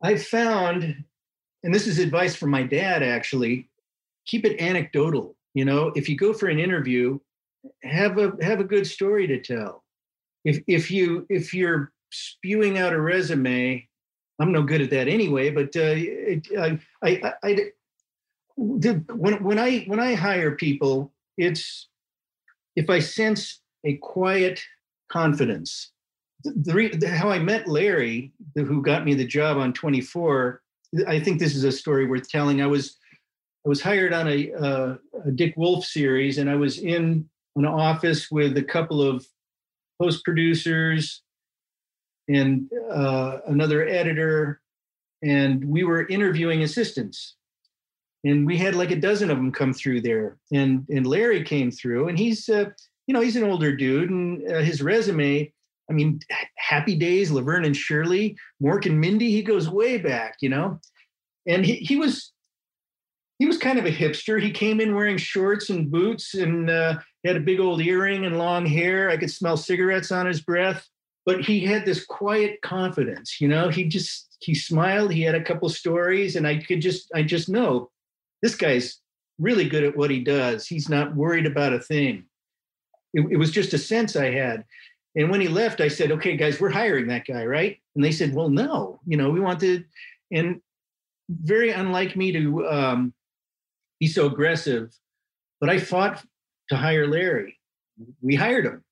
[0.04, 1.02] I've found,
[1.62, 3.70] and this is advice from my dad actually,
[4.26, 5.34] keep it anecdotal.
[5.54, 7.18] You know, if you go for an interview,
[7.82, 9.82] have a have a good story to tell.
[10.44, 13.88] If if you if you're spewing out a resume,
[14.38, 15.50] I'm no good at that anyway.
[15.50, 15.94] But uh,
[16.60, 17.56] I, I, I, I
[18.56, 21.88] when when I when I hire people, it's
[22.76, 24.60] if I sense a quiet
[25.10, 25.92] confidence
[26.44, 30.60] the, the, how I met Larry, who got me the job on 24,
[31.06, 32.62] I think this is a story worth telling.
[32.62, 32.96] I was
[33.66, 34.94] I was hired on a, uh,
[35.26, 39.26] a Dick Wolf series, and I was in an office with a couple of
[40.00, 41.22] post producers
[42.28, 44.60] and uh, another editor,
[45.22, 47.36] and we were interviewing assistants.
[48.22, 51.70] And we had like a dozen of them come through there, and and Larry came
[51.70, 52.70] through, and he's uh,
[53.06, 55.52] you know, he's an older dude, and uh, his resume.
[55.90, 56.20] I mean,
[56.56, 59.30] Happy Days, Laverne and Shirley, Mork and Mindy.
[59.30, 60.80] He goes way back, you know,
[61.46, 62.32] and he he was
[63.38, 64.40] he was kind of a hipster.
[64.40, 68.38] He came in wearing shorts and boots, and uh, had a big old earring and
[68.38, 69.10] long hair.
[69.10, 70.86] I could smell cigarettes on his breath,
[71.26, 73.40] but he had this quiet confidence.
[73.40, 75.12] You know, he just he smiled.
[75.12, 77.90] He had a couple stories, and I could just I just know
[78.42, 79.00] this guy's
[79.38, 80.66] really good at what he does.
[80.66, 82.24] He's not worried about a thing.
[83.14, 84.64] It, it was just a sense I had.
[85.16, 88.12] And when he left, I said, "Okay, guys, we're hiring that guy, right?" And they
[88.12, 89.00] said, "Well, no.
[89.06, 89.84] You know, we want to."
[90.32, 90.60] And
[91.28, 93.14] very unlike me to um,
[94.00, 94.92] be so aggressive,
[95.60, 96.24] but I fought
[96.68, 97.58] to hire Larry.
[98.20, 98.84] We hired him.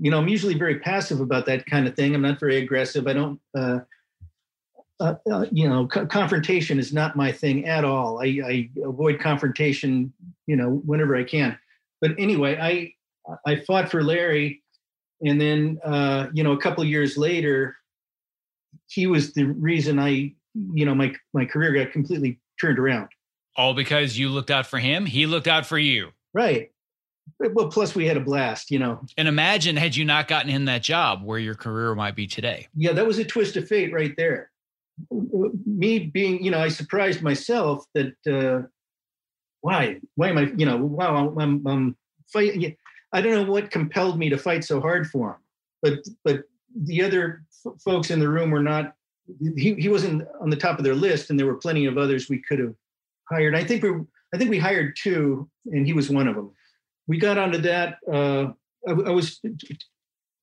[0.00, 2.14] You know, I'm usually very passive about that kind of thing.
[2.14, 3.06] I'm not very aggressive.
[3.06, 3.40] I don't.
[3.56, 3.80] Uh,
[5.00, 8.22] uh, uh, you know, co- confrontation is not my thing at all.
[8.22, 10.12] I, I, avoid confrontation,
[10.46, 11.58] you know, whenever I can.
[12.00, 12.94] But anyway, I
[13.44, 14.62] I fought for Larry,
[15.24, 17.76] and then uh, you know, a couple years later,
[18.88, 23.08] he was the reason I, you know, my my career got completely turned around.
[23.56, 25.06] All because you looked out for him.
[25.06, 26.10] He looked out for you.
[26.32, 26.70] Right.
[27.38, 29.00] Well, plus we had a blast, you know.
[29.16, 32.68] And imagine had you not gotten him that job, where your career might be today.
[32.74, 34.50] Yeah, that was a twist of fate right there
[35.10, 38.66] me being, you know, I surprised myself that uh,
[39.60, 41.96] why, why am I, you know, wow, I'm, I'm
[42.32, 42.76] fighting.
[43.14, 45.36] I don't know what compelled me to fight so hard for him,
[45.82, 48.94] but but the other f- folks in the room were not.
[49.56, 52.28] He he wasn't on the top of their list, and there were plenty of others
[52.28, 52.74] we could have
[53.30, 53.54] hired.
[53.54, 53.90] I think we
[54.34, 56.50] I think we hired two, and he was one of them.
[57.06, 57.98] We got onto that.
[58.12, 58.52] Uh,
[58.86, 59.40] I, I was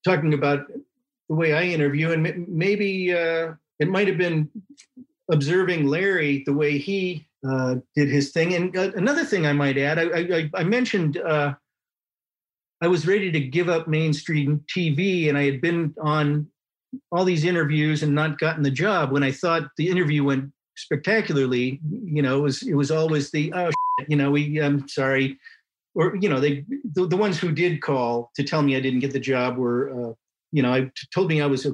[0.04, 0.66] talking about
[1.28, 4.48] the way I interview, and maybe uh, it might have been
[5.30, 8.54] observing Larry the way he uh, did his thing.
[8.54, 11.54] And uh, another thing I might add, I, I, I mentioned uh,
[12.82, 16.48] I was ready to give up mainstream TV, and I had been on
[17.10, 19.12] all these interviews and not gotten the job.
[19.12, 23.52] When I thought the interview went spectacularly, you know, it was it was always the
[23.54, 25.38] oh, shit, you know, we I'm sorry,
[25.94, 26.64] or you know, they
[26.94, 29.90] the, the ones who did call to tell me I didn't get the job were,
[29.90, 30.14] uh,
[30.50, 31.72] you know, I told me I was a,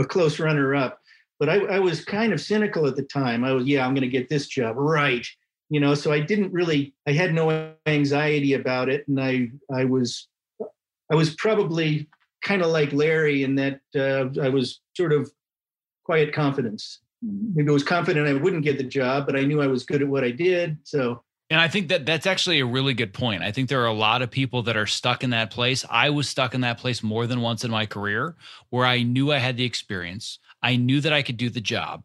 [0.00, 0.98] a close runner up
[1.40, 3.44] but I, I was kind of cynical at the time.
[3.44, 5.26] I was, yeah, I'm going to get this job, right?
[5.74, 9.84] You know, so I didn't really, I had no anxiety about it, and I, I
[9.84, 10.28] was,
[11.10, 12.08] I was probably
[12.42, 15.32] kind of like Larry in that uh, I was sort of
[16.04, 17.00] quiet confidence.
[17.20, 20.00] Maybe I was confident I wouldn't get the job, but I knew I was good
[20.00, 20.78] at what I did.
[20.84, 23.42] So and I think that that's actually a really good point.
[23.42, 25.84] I think there are a lot of people that are stuck in that place.
[25.90, 28.36] I was stuck in that place more than once in my career
[28.70, 30.38] where I knew I had the experience.
[30.62, 32.04] I knew that I could do the job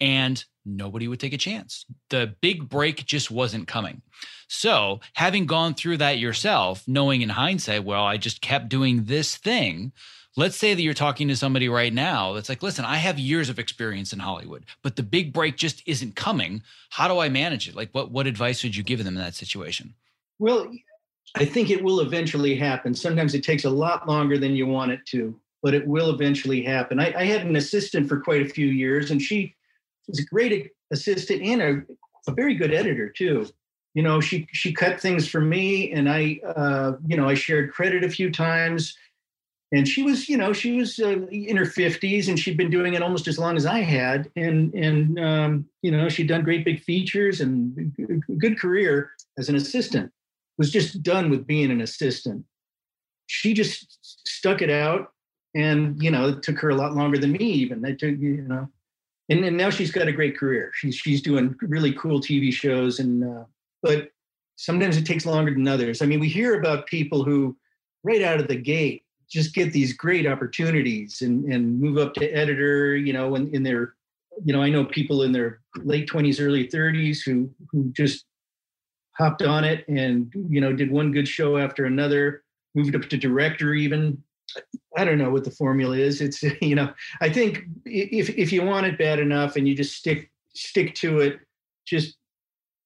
[0.00, 1.86] and nobody would take a chance.
[2.10, 4.02] The big break just wasn't coming.
[4.48, 9.36] So, having gone through that yourself, knowing in hindsight, well, I just kept doing this
[9.36, 9.92] thing.
[10.36, 13.48] Let's say that you're talking to somebody right now that's like, listen, I have years
[13.48, 16.62] of experience in Hollywood, but the big break just isn't coming.
[16.90, 17.74] How do I manage it?
[17.74, 19.94] Like, what, what advice would you give them in that situation?
[20.38, 20.70] Well,
[21.34, 22.94] I think it will eventually happen.
[22.94, 26.62] Sometimes it takes a lot longer than you want it to but it will eventually
[26.62, 27.00] happen.
[27.00, 29.52] I, I had an assistant for quite a few years, and she
[30.08, 33.46] was a great assistant and a, a very good editor too.
[33.94, 37.72] You know, she she cut things for me, and I, uh, you know, I shared
[37.72, 38.96] credit a few times.
[39.72, 42.94] And she was, you know, she was uh, in her fifties, and she'd been doing
[42.94, 46.64] it almost as long as I had, and and um, you know, she'd done great
[46.64, 50.12] big features and a good career as an assistant.
[50.58, 52.44] Was just done with being an assistant.
[53.26, 55.12] She just stuck it out
[55.56, 58.42] and you know it took her a lot longer than me even it took you
[58.42, 58.68] know
[59.28, 60.70] and, and now she's got a great career.
[60.74, 63.44] She's she's doing really cool tv shows and uh,
[63.82, 64.10] but
[64.56, 66.02] sometimes it takes longer than others.
[66.02, 67.56] I mean we hear about people who
[68.04, 72.30] right out of the gate just get these great opportunities and and move up to
[72.30, 73.94] editor you know in, in their
[74.44, 78.24] you know i know people in their late 20s early 30s who who just
[79.12, 83.16] hopped on it and you know did one good show after another moved up to
[83.16, 84.22] director even
[84.96, 86.20] I don't know what the formula is.
[86.20, 89.96] It's you know, I think if if you want it bad enough and you just
[89.96, 91.38] stick stick to it,
[91.86, 92.16] just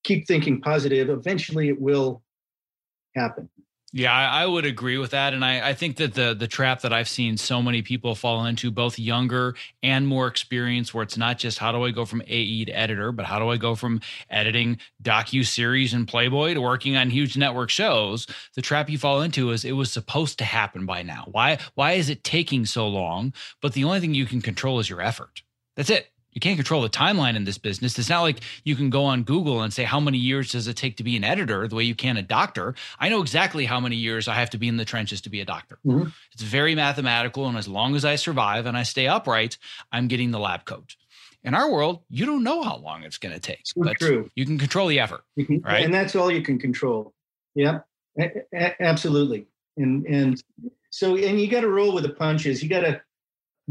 [0.03, 1.09] keep thinking positive.
[1.09, 2.21] Eventually, it will
[3.15, 3.49] happen.
[3.93, 6.79] Yeah, I, I, would agree with that, and I, I, think that the the trap
[6.81, 11.17] that I've seen so many people fall into, both younger and more experienced, where it's
[11.17, 13.75] not just how do I go from AE to editor, but how do I go
[13.75, 13.99] from
[14.29, 18.27] editing docu series and Playboy to working on huge network shows.
[18.55, 21.25] The trap you fall into is it was supposed to happen by now.
[21.29, 23.33] Why why is it taking so long?
[23.61, 25.41] But the only thing you can control is your effort.
[25.75, 26.11] That's it.
[26.33, 27.99] You can't control the timeline in this business.
[27.99, 30.75] It's not like you can go on Google and say, how many years does it
[30.75, 32.73] take to be an editor the way you can a doctor?
[32.99, 35.41] I know exactly how many years I have to be in the trenches to be
[35.41, 35.79] a doctor.
[35.85, 36.09] Mm-hmm.
[36.31, 37.47] It's very mathematical.
[37.47, 39.57] And as long as I survive and I stay upright,
[39.91, 40.95] I'm getting the lab coat.
[41.43, 43.61] In our world, you don't know how long it's going to take.
[43.65, 44.29] So but true.
[44.35, 45.23] You can control the effort.
[45.37, 45.83] Can, right?
[45.83, 47.13] And that's all you can control.
[47.55, 47.79] Yeah,
[48.19, 49.47] a- a- absolutely.
[49.75, 50.41] And, and
[50.91, 52.61] so, and you got to roll with the punches.
[52.61, 53.01] You got to,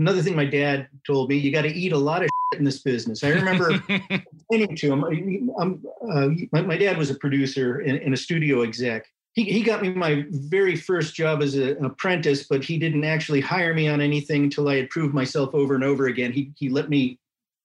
[0.01, 2.81] another thing my dad told me, you got to eat a lot of in this
[2.83, 3.23] business.
[3.23, 3.81] I remember
[4.11, 8.63] explaining to him, I'm, uh, my, my, dad was a producer and, and, a studio
[8.63, 9.07] exec.
[9.35, 13.05] He, he got me my very first job as a, an apprentice, but he didn't
[13.05, 16.33] actually hire me on anything until I had proved myself over and over again.
[16.33, 17.19] He, he let me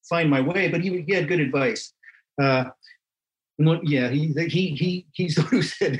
[0.07, 1.93] find my way, but he, he had good advice.
[2.39, 2.65] Uh,
[3.57, 5.99] yeah, he, he, he, he's the one who said,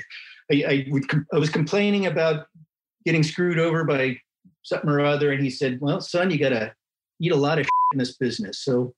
[0.52, 2.48] I, I, would, I was complaining about
[3.06, 4.20] getting screwed over by
[4.66, 5.32] something or other.
[5.32, 6.74] And he said, well, son, you got to
[7.22, 8.60] eat a lot of in this business.
[8.60, 8.94] So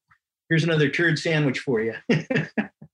[0.49, 1.93] here's another turd sandwich for you.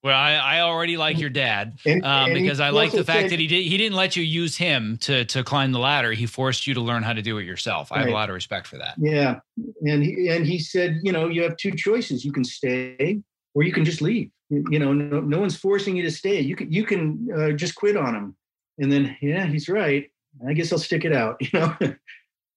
[0.04, 3.22] well, I, I, already like your dad and, um, and because I like the fact
[3.22, 6.12] said, that he did he didn't let you use him to to climb the ladder.
[6.12, 7.92] He forced you to learn how to do it yourself.
[7.92, 8.96] I have a lot of respect for that.
[8.98, 9.40] Yeah,
[9.86, 13.22] and he, and he said, you know, you have two choices: you can stay
[13.54, 14.32] or you can just leave.
[14.50, 16.42] You know, no, no one's forcing you to stay.
[16.42, 18.36] You can you can uh, just quit on him.
[18.80, 20.10] And then, yeah, he's right.
[20.48, 21.40] I guess I'll stick it out.
[21.54, 21.96] You know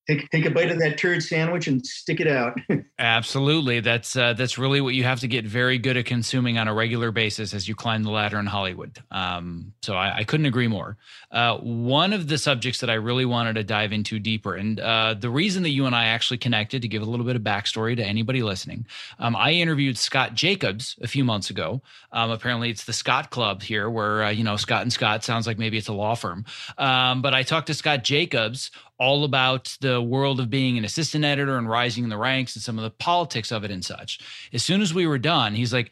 [0.07, 2.59] take take a bite of that turd sandwich and stick it out.
[2.99, 6.69] Absolutely, that's uh, that's really what you have to get very good at consuming on
[6.69, 9.03] a regular basis as you climb the ladder in Hollywood.
[9.11, 10.97] Um, so I, I, couldn't agree more.
[11.31, 15.15] Uh, one of the subjects that I really wanted to dive into deeper, and uh,
[15.15, 17.97] the reason that you and I actually connected to give a little bit of backstory
[17.97, 18.87] to anybody listening,
[19.19, 21.83] um, I interviewed Scott Jacobs a few months ago.
[22.13, 25.47] Um, apparently, it's the Scott Club here, where uh, you know Scott and Scott sounds
[25.47, 26.45] like maybe it's a law firm.
[26.79, 31.25] Um, but I talked to Scott Jacobs all about the world of being an assistant
[31.25, 34.21] editor and rising in the ranks and some of the politics of it and such.
[34.53, 35.91] As soon as we were done, he's like,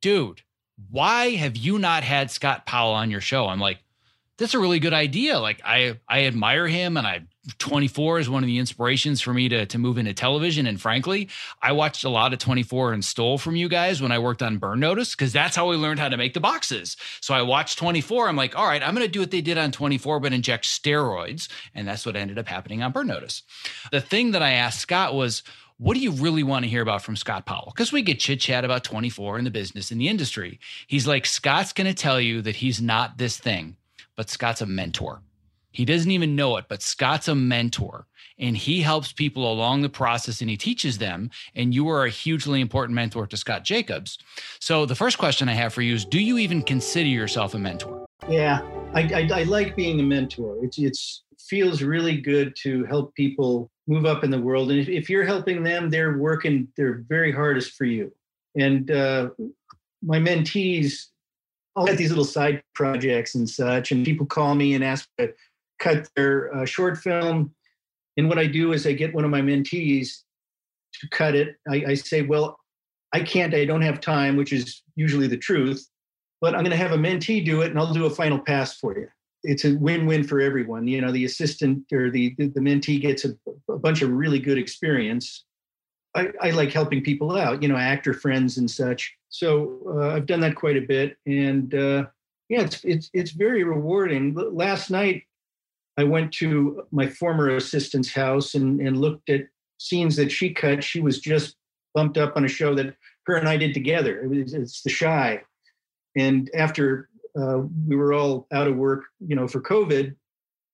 [0.00, 0.42] dude,
[0.90, 3.46] why have you not had Scott Powell on your show?
[3.46, 3.78] I'm like,
[4.38, 5.38] that's a really good idea.
[5.38, 7.22] Like I I admire him and I
[7.58, 10.66] 24 is one of the inspirations for me to, to move into television.
[10.66, 11.28] And frankly,
[11.62, 14.58] I watched a lot of 24 and stole from you guys when I worked on
[14.58, 16.96] Burn Notice because that's how we learned how to make the boxes.
[17.20, 18.28] So I watched 24.
[18.28, 20.64] I'm like, all right, I'm going to do what they did on 24, but inject
[20.64, 21.48] steroids.
[21.74, 23.42] And that's what ended up happening on Burn Notice.
[23.92, 25.42] The thing that I asked Scott was,
[25.78, 27.72] what do you really want to hear about from Scott Powell?
[27.74, 30.58] Because we get chit chat about 24 in the business in the industry.
[30.86, 33.76] He's like, Scott's going to tell you that he's not this thing,
[34.16, 35.22] but Scott's a mentor.
[35.70, 38.06] He doesn't even know it, but Scott's a mentor
[38.38, 41.30] and he helps people along the process and he teaches them.
[41.54, 44.18] And you are a hugely important mentor to Scott Jacobs.
[44.58, 47.58] So the first question I have for you is Do you even consider yourself a
[47.58, 48.06] mentor?
[48.28, 48.62] Yeah,
[48.94, 50.64] I, I, I like being a mentor.
[50.64, 54.70] It's, it's feels really good to help people move up in the world.
[54.70, 58.12] And if, if you're helping them, they're working their very hardest for you.
[58.58, 59.30] And uh,
[60.02, 61.06] my mentees
[61.76, 65.32] all have these little side projects and such, and people call me and ask to
[65.78, 67.54] cut their uh, short film.
[68.16, 70.22] And what I do is I get one of my mentees
[71.00, 71.56] to cut it.
[71.70, 72.58] I, I say, well,
[73.12, 75.86] I can't, I don't have time, which is usually the truth,
[76.40, 78.78] but I'm going to have a mentee do it and I'll do a final pass
[78.78, 79.08] for you.
[79.42, 80.88] It's a win-win for everyone.
[80.88, 83.36] You know, the assistant or the, the, the mentee gets a,
[83.68, 85.44] a, bunch of really good experience.
[86.14, 89.14] I, I, like helping people out, you know, actor friends and such.
[89.36, 91.18] So uh, I've done that quite a bit.
[91.26, 92.06] And uh,
[92.48, 94.34] yeah, it's, it's, it's very rewarding.
[94.34, 95.24] Last night,
[95.98, 99.42] I went to my former assistant's house and, and looked at
[99.78, 100.82] scenes that she cut.
[100.82, 101.56] She was just
[101.94, 102.94] bumped up on a show that
[103.26, 104.22] her and I did together.
[104.22, 105.42] It was, it's The Shy,
[106.16, 110.14] And after uh, we were all out of work, you know, for COVID,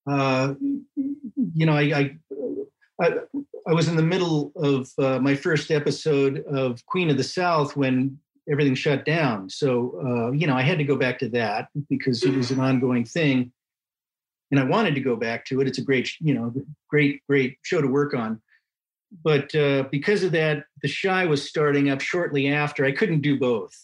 [0.08, 0.54] uh,
[0.94, 2.16] you know, I, I,
[3.00, 3.12] I,
[3.68, 7.76] I, was in the middle of uh, my first episode of Queen of the South
[7.76, 8.18] when
[8.50, 9.48] everything shut down.
[9.48, 12.60] So, uh, you know, I had to go back to that because it was an
[12.60, 13.52] ongoing thing
[14.52, 15.66] and I wanted to go back to it.
[15.66, 16.52] It's a great, you know,
[16.88, 18.40] great, great show to work on.
[19.24, 22.84] But uh, because of that, The Shy was starting up shortly after.
[22.84, 23.74] I couldn't do both.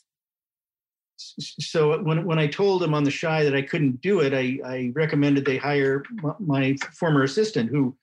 [1.16, 4.60] So when, when I told him on The Shy that I couldn't do it, I,
[4.64, 6.04] I recommended they hire
[6.38, 7.96] my former assistant who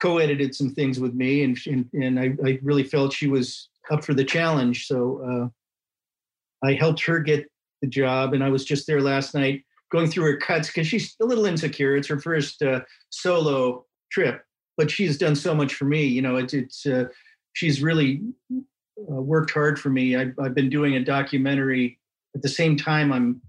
[0.00, 4.04] co-edited some things with me, and and, and I, I really felt she was up
[4.04, 4.86] for the challenge.
[4.86, 5.48] So uh,
[6.62, 7.46] I helped her get
[7.82, 11.16] the job, and I was just there last night going through her cuts because she's
[11.20, 11.96] a little insecure.
[11.96, 12.80] It's her first uh,
[13.10, 14.42] solo trip,
[14.76, 16.04] but she's done so much for me.
[16.04, 17.04] You know, it's it's uh,
[17.54, 20.16] she's really uh, worked hard for me.
[20.16, 21.98] I've, I've been doing a documentary
[22.34, 23.12] at the same time.
[23.12, 23.40] I'm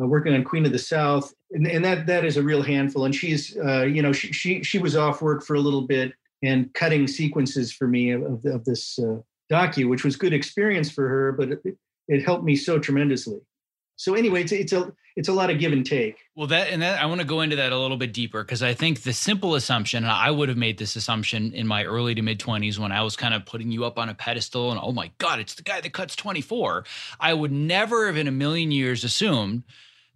[0.00, 3.04] uh, working on Queen of the South, and, and, that that is a real handful.
[3.04, 6.12] And she's uh, you know she, she she was off work for a little bit
[6.42, 9.18] and cutting sequences for me of, of this uh,
[9.52, 11.76] docu, which was good experience for her, but it,
[12.10, 13.38] it helped me so tremendously.
[13.96, 16.16] So anyway, it's, it's a it's a lot of give and take.
[16.34, 18.62] Well, that and that I want to go into that a little bit deeper because
[18.62, 22.14] I think the simple assumption, and I would have made this assumption in my early
[22.14, 24.80] to mid twenties when I was kind of putting you up on a pedestal and
[24.82, 26.84] oh my god, it's the guy that cuts twenty four.
[27.20, 29.64] I would never have in a million years assumed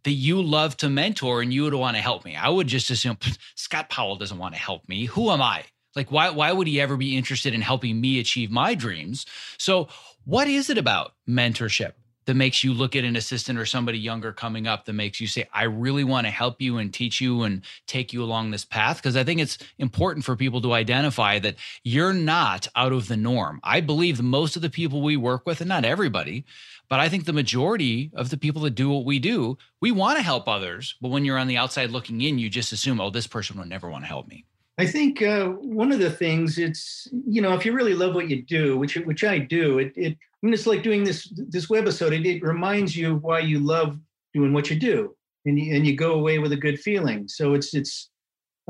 [0.04, 2.36] that you love to mentor and you would want to help me.
[2.36, 3.18] I would just assume
[3.54, 5.06] Scott Powell doesn't want to help me.
[5.06, 5.64] Who am I?
[5.96, 9.26] Like why why would he ever be interested in helping me achieve my dreams?
[9.58, 9.88] So,
[10.24, 11.92] what is it about mentorship
[12.26, 15.26] that makes you look at an assistant or somebody younger coming up that makes you
[15.26, 18.64] say, I really want to help you and teach you and take you along this
[18.64, 18.96] path?
[18.96, 23.16] Because I think it's important for people to identify that you're not out of the
[23.16, 23.60] norm.
[23.62, 26.44] I believe most of the people we work with, and not everybody,
[26.88, 30.16] but I think the majority of the people that do what we do, we want
[30.16, 30.94] to help others.
[31.00, 33.68] But when you're on the outside looking in, you just assume, oh, this person would
[33.68, 34.46] never want to help me.
[34.76, 38.28] I think uh, one of the things it's you know if you really love what
[38.28, 41.66] you do, which which I do, it it I mean it's like doing this this
[41.66, 42.12] webisode.
[42.12, 43.98] It, it reminds you why you love
[44.32, 45.14] doing what you do,
[45.44, 47.28] and you, and you go away with a good feeling.
[47.28, 48.10] So it's it's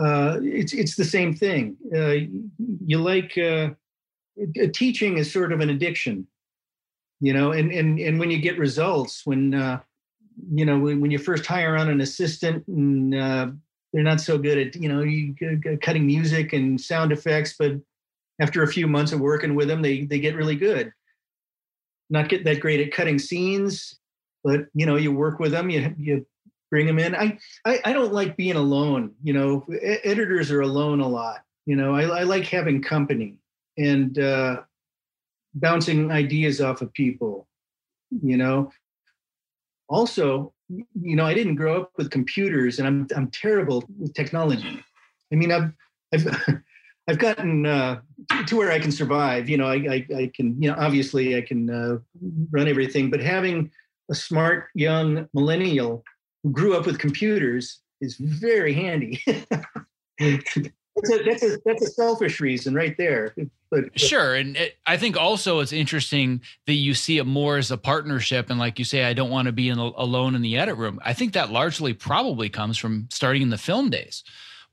[0.02, 1.76] uh, it's it's the same thing.
[1.94, 2.26] Uh,
[2.84, 3.70] you like uh,
[4.74, 6.26] teaching is sort of an addiction,
[7.20, 9.80] you know, and and and when you get results, when uh,
[10.52, 13.46] you know when, when you first hire on an assistant and uh,
[13.94, 15.34] they're not so good at you know you,
[15.80, 17.72] cutting music and sound effects but
[18.40, 20.92] after a few months of working with them they they get really good.
[22.10, 23.98] Not get that great at cutting scenes
[24.42, 26.26] but you know you work with them you you
[26.70, 27.14] bring them in.
[27.14, 29.64] I i, I don't like being alone you know
[30.04, 33.38] editors are alone a lot you know i, I like having company
[33.78, 34.62] and uh
[35.54, 37.46] bouncing ideas off of people
[38.22, 38.70] you know.
[39.88, 40.52] Also
[41.00, 44.82] you know, I didn't grow up with computers, and I'm I'm terrible with technology.
[45.32, 45.72] I mean, I've
[46.12, 46.26] I've
[47.08, 48.00] I've gotten uh,
[48.46, 49.48] to where I can survive.
[49.48, 51.98] You know, I, I, I can you know obviously I can uh,
[52.50, 53.70] run everything, but having
[54.10, 56.04] a smart young millennial
[56.42, 59.22] who grew up with computers is very handy.
[60.96, 63.34] that's a, that's a selfish reason right there.
[63.70, 67.56] But, but sure, and it, I think also it's interesting that you see it more
[67.56, 70.42] as a partnership, and like you say, I don't want to be in, alone in
[70.42, 71.00] the edit room.
[71.04, 74.22] I think that largely probably comes from starting in the film days.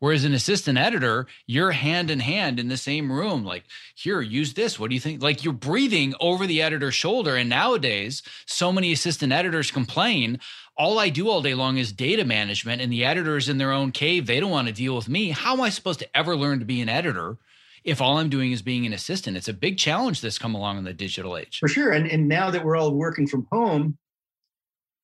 [0.01, 3.45] Whereas an assistant editor, you're hand in hand in the same room.
[3.45, 4.79] Like, here, use this.
[4.79, 5.21] What do you think?
[5.21, 7.35] Like, you're breathing over the editor's shoulder.
[7.35, 10.39] And nowadays, so many assistant editors complain
[10.81, 13.91] all I do all day long is data management, and the editors in their own
[13.91, 15.29] cave, they don't want to deal with me.
[15.29, 17.37] How am I supposed to ever learn to be an editor
[17.83, 19.37] if all I'm doing is being an assistant?
[19.37, 21.59] It's a big challenge that's come along in the digital age.
[21.59, 21.91] For sure.
[21.91, 23.95] And, and now that we're all working from home,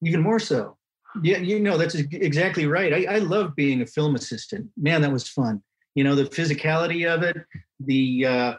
[0.02, 0.78] even more so.
[1.22, 2.92] Yeah, you know, that's exactly right.
[2.92, 4.68] I, I love being a film assistant.
[4.78, 5.62] Man, that was fun.
[5.94, 7.38] You know, the physicality of it,
[7.80, 8.54] the uh,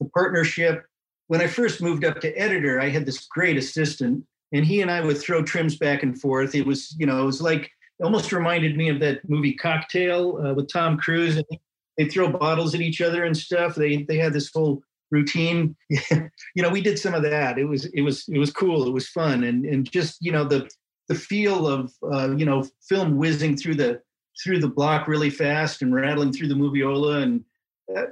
[0.00, 0.86] the partnership.
[1.26, 4.24] When I first moved up to editor, I had this great assistant
[4.54, 6.54] and he and I would throw trims back and forth.
[6.54, 7.70] It was, you know, it was like
[8.02, 11.36] almost reminded me of that movie Cocktail uh, with Tom Cruise.
[11.36, 11.44] And
[11.98, 13.74] they throw bottles at each other and stuff.
[13.74, 15.76] They they had this whole routine.
[15.88, 16.30] you
[16.62, 17.58] know, we did some of that.
[17.58, 18.86] It was it was it was cool.
[18.86, 20.70] It was fun, and and just you know the
[21.08, 24.00] the feel of uh, you know film whizzing through the
[24.42, 27.44] through the block really fast and rattling through the moviola and.
[27.94, 28.04] Uh,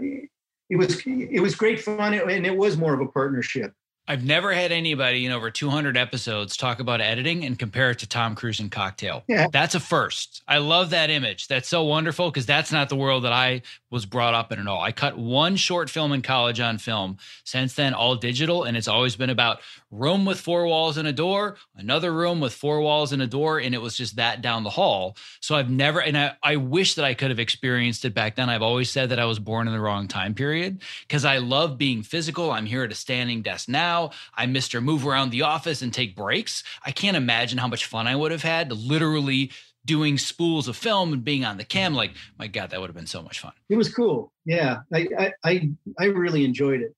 [0.70, 3.74] it was it was great fun and it was more of a partnership
[4.09, 8.09] I've never had anybody in over 200 episodes talk about editing and compare it to
[8.09, 9.22] Tom Cruise and Cocktail.
[9.28, 9.46] Yeah.
[9.53, 10.42] That's a first.
[10.48, 11.46] I love that image.
[11.46, 14.66] That's so wonderful because that's not the world that I was brought up in at
[14.66, 14.82] all.
[14.82, 17.18] I cut one short film in college on film.
[17.44, 19.61] Since then, all digital, and it's always been about
[19.92, 23.61] room with four walls and a door, another room with four walls and a door,
[23.61, 25.16] and it was just that down the hall.
[25.40, 28.48] So I've never, and I, I wish that I could have experienced it back then.
[28.48, 31.78] I've always said that I was born in the wrong time period because I love
[31.78, 32.50] being physical.
[32.50, 33.91] I'm here at a standing desk now.
[34.34, 34.82] I'm Mr.
[34.82, 36.62] Move around the office and take breaks.
[36.84, 39.51] I can't imagine how much fun I would have had literally
[39.84, 41.95] doing spools of film and being on the cam.
[41.95, 43.53] Like, my God, that would have been so much fun.
[43.68, 44.32] It was cool.
[44.45, 44.80] Yeah.
[44.93, 46.95] I I I really enjoyed it.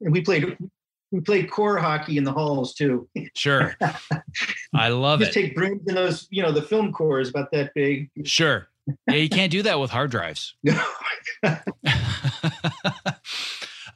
[0.00, 0.56] And we played
[1.12, 3.08] we played core hockey in the halls too.
[3.34, 3.76] Sure.
[4.74, 5.40] I love Just it.
[5.40, 8.10] Take brooms in those, you know, the film core is about that big.
[8.24, 8.68] Sure.
[9.08, 10.54] Yeah, you can't do that with hard drives.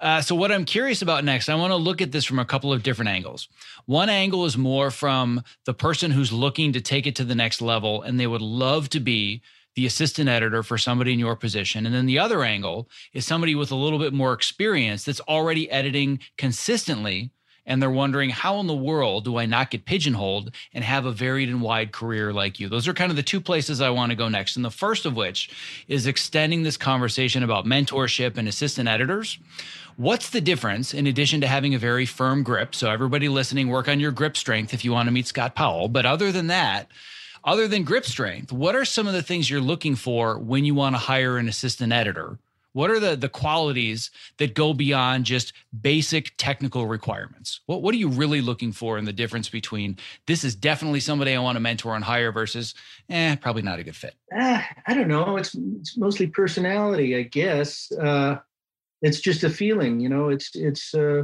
[0.01, 2.45] Uh, so, what I'm curious about next, I want to look at this from a
[2.45, 3.49] couple of different angles.
[3.85, 7.61] One angle is more from the person who's looking to take it to the next
[7.61, 9.43] level, and they would love to be
[9.75, 11.87] the assistant editor for somebody in your position.
[11.87, 15.71] And then the other angle is somebody with a little bit more experience that's already
[15.71, 17.31] editing consistently
[17.67, 21.13] and they're wondering how in the world do I not get pigeonholed and have a
[21.13, 22.69] varied and wide career like you?
[22.69, 24.57] Those are kind of the two places I want to go next.
[24.57, 25.51] And the first of which
[25.87, 29.39] is extending this conversation about mentorship and assistant editors.
[30.01, 32.75] What's the difference in addition to having a very firm grip?
[32.75, 35.89] So, everybody listening, work on your grip strength if you want to meet Scott Powell.
[35.89, 36.89] But other than that,
[37.45, 40.75] other than grip strength, what are some of the things you're looking for when you
[40.75, 42.39] want to hire an assistant editor?
[42.73, 47.61] What are the the qualities that go beyond just basic technical requirements?
[47.67, 51.35] What what are you really looking for in the difference between this is definitely somebody
[51.35, 52.75] I want to mentor and hire versus
[53.11, 54.15] eh probably not a good fit?
[54.35, 55.37] Uh, I don't know.
[55.37, 57.93] It's it's mostly personality, I guess.
[57.93, 58.39] Uh,
[59.03, 60.29] it's just a feeling, you know.
[60.29, 61.23] It's it's uh,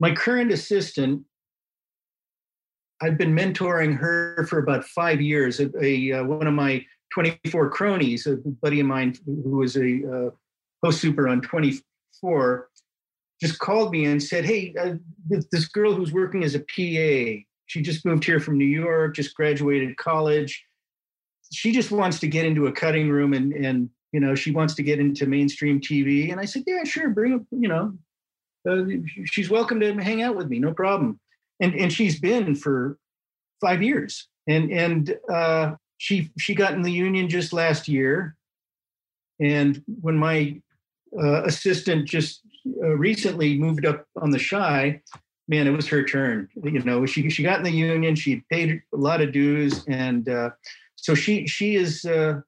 [0.00, 1.22] my current assistant.
[3.00, 5.60] I've been mentoring her for about five years.
[5.60, 6.84] A, a uh, one of my
[7.14, 10.30] 24 cronies, a buddy of mine who was a uh,
[10.84, 12.68] post super on 24
[13.40, 14.94] just called me and said, Hey, uh,
[15.52, 19.34] this girl who's working as a PA, she just moved here from New York, just
[19.34, 20.64] graduated college.
[21.52, 24.74] She just wants to get into a cutting room and, and, you know, she wants
[24.74, 26.30] to get into mainstream TV.
[26.30, 27.94] And I said, Yeah, sure, bring up, you know,
[28.68, 28.84] uh,
[29.26, 31.20] she's welcome to hang out with me, no problem.
[31.60, 32.98] And, and she's been for
[33.60, 34.28] five years.
[34.46, 38.36] And, and, uh, she, she got in the union just last year.
[39.40, 40.60] And when my
[41.20, 42.42] uh, assistant just
[42.82, 45.00] uh, recently moved up on the shy,
[45.48, 46.48] man, it was her turn.
[46.62, 50.28] You know, she she got in the union, she paid a lot of dues, and
[50.28, 50.50] uh,
[50.96, 52.04] so she she is.
[52.04, 52.40] Uh,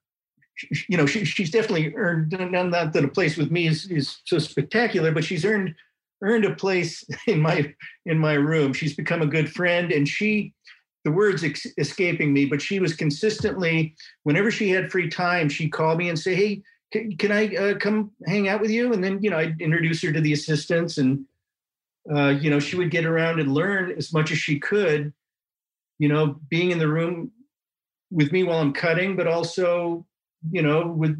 [0.55, 2.31] she, you know, she, she's definitely earned.
[2.31, 5.75] Not that a place with me is, is so spectacular, but she's earned
[6.23, 7.73] earned a place in my
[8.05, 8.73] in my room.
[8.73, 10.53] She's become a good friend, and she
[11.03, 15.71] the words ex- escaping me, but she was consistently, whenever she had free time, she'd
[15.71, 18.93] call me and say, Hey, can, can I uh, come hang out with you?
[18.93, 21.25] And then, you know, I'd introduce her to the assistants and,
[22.13, 25.13] uh, you know, she would get around and learn as much as she could,
[25.99, 27.31] you know, being in the room
[28.11, 30.05] with me while I'm cutting, but also,
[30.49, 31.15] you know, with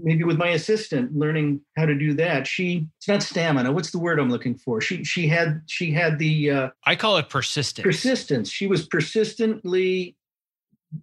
[0.00, 2.46] maybe with my assistant, learning how to do that.
[2.46, 3.72] She, it's not stamina.
[3.72, 4.80] What's the word I'm looking for?
[4.80, 7.84] She, she had, she had the, uh, I call it persistence.
[7.84, 8.50] Persistence.
[8.50, 10.16] She was persistently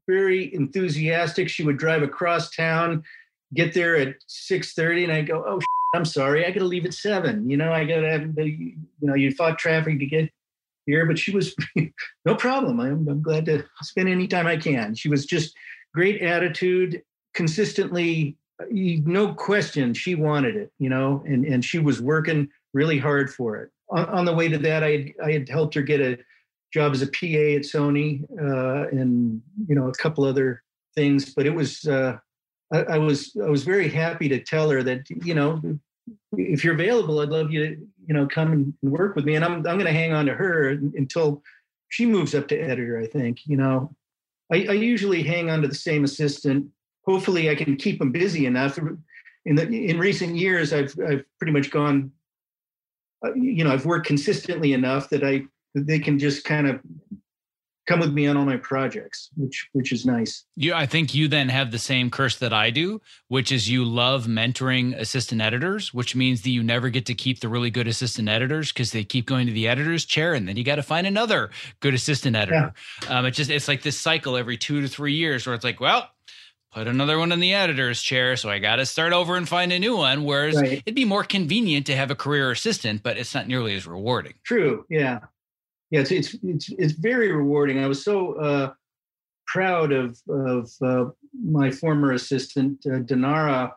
[0.08, 1.50] very enthusiastic.
[1.50, 3.04] She would drive across town
[3.54, 5.60] get there at 6.30 and I go, oh,
[5.96, 7.50] I'm sorry, I got to leave at seven.
[7.50, 10.30] You know, I got to have the, you know, you fought traffic to get
[10.86, 11.56] here, but she was
[12.26, 12.80] no problem.
[12.80, 14.94] I'm, I'm glad to spend any time I can.
[14.94, 15.56] She was just
[15.94, 17.02] great attitude,
[17.36, 18.38] consistently,
[18.72, 23.58] no question, she wanted it, you know, and, and she was working really hard for
[23.58, 23.70] it.
[23.90, 26.18] On, on the way to that, I had, I had helped her get a
[26.74, 30.64] job as a PA at Sony uh, and, you know, a couple other
[30.96, 32.18] things, but it was, uh,
[32.74, 35.62] I, I, was I was very happy to tell her that you know
[36.34, 37.76] if you're available, I'd love you to
[38.08, 40.34] you know come and work with me, and I'm I'm going to hang on to
[40.34, 41.44] her until
[41.90, 43.00] she moves up to editor.
[43.00, 43.96] I think you know
[44.52, 46.68] I, I usually hang on to the same assistant.
[47.06, 48.78] Hopefully, I can keep them busy enough.
[49.46, 52.12] In the in recent years, I've I've pretty much gone.
[53.26, 56.80] Uh, you know, I've worked consistently enough that I they can just kind of
[57.86, 60.46] come with me on all my projects, which which is nice.
[60.56, 63.86] You, I think you then have the same curse that I do, which is you
[63.86, 67.88] love mentoring assistant editors, which means that you never get to keep the really good
[67.88, 70.84] assistant editors because they keep going to the editor's chair, and then you got to
[70.84, 72.74] find another good assistant editor.
[73.04, 73.20] Yeah.
[73.20, 75.80] Um, it's just it's like this cycle every two to three years where it's like,
[75.80, 76.10] well.
[76.76, 79.72] Put another one in the editor's chair, so I got to start over and find
[79.72, 80.26] a new one.
[80.26, 80.74] Whereas right.
[80.86, 84.34] it'd be more convenient to have a career assistant, but it's not nearly as rewarding.
[84.44, 84.86] True.
[84.90, 85.22] Yeah
[85.92, 87.80] yeah, it's it's it's, it's very rewarding.
[87.80, 88.74] I was so uh,
[89.48, 93.72] proud of of uh, my former assistant uh, Dinara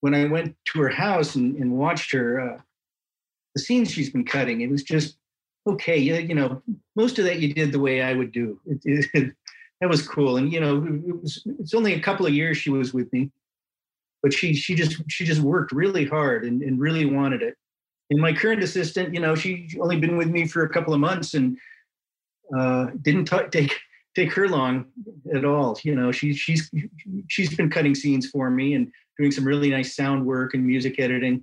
[0.00, 2.60] when I went to her house and, and watched her uh,
[3.54, 4.60] the scenes she's been cutting.
[4.60, 5.16] It was just
[5.66, 5.98] okay.
[5.98, 6.62] You, you know,
[6.96, 8.60] most of that you did the way I would do.
[8.66, 9.34] It, it,
[9.82, 10.38] that was cool.
[10.38, 13.30] And you know, it was it's only a couple of years she was with me,
[14.22, 17.56] but she she just she just worked really hard and, and really wanted it
[18.12, 21.00] and my current assistant, you know, she's only been with me for a couple of
[21.00, 21.56] months and
[22.56, 23.74] uh, didn't take
[24.14, 24.86] take her long
[25.34, 25.78] at all.
[25.82, 26.70] You know, she's she's
[27.28, 31.00] she's been cutting scenes for me and doing some really nice sound work and music
[31.00, 31.42] editing.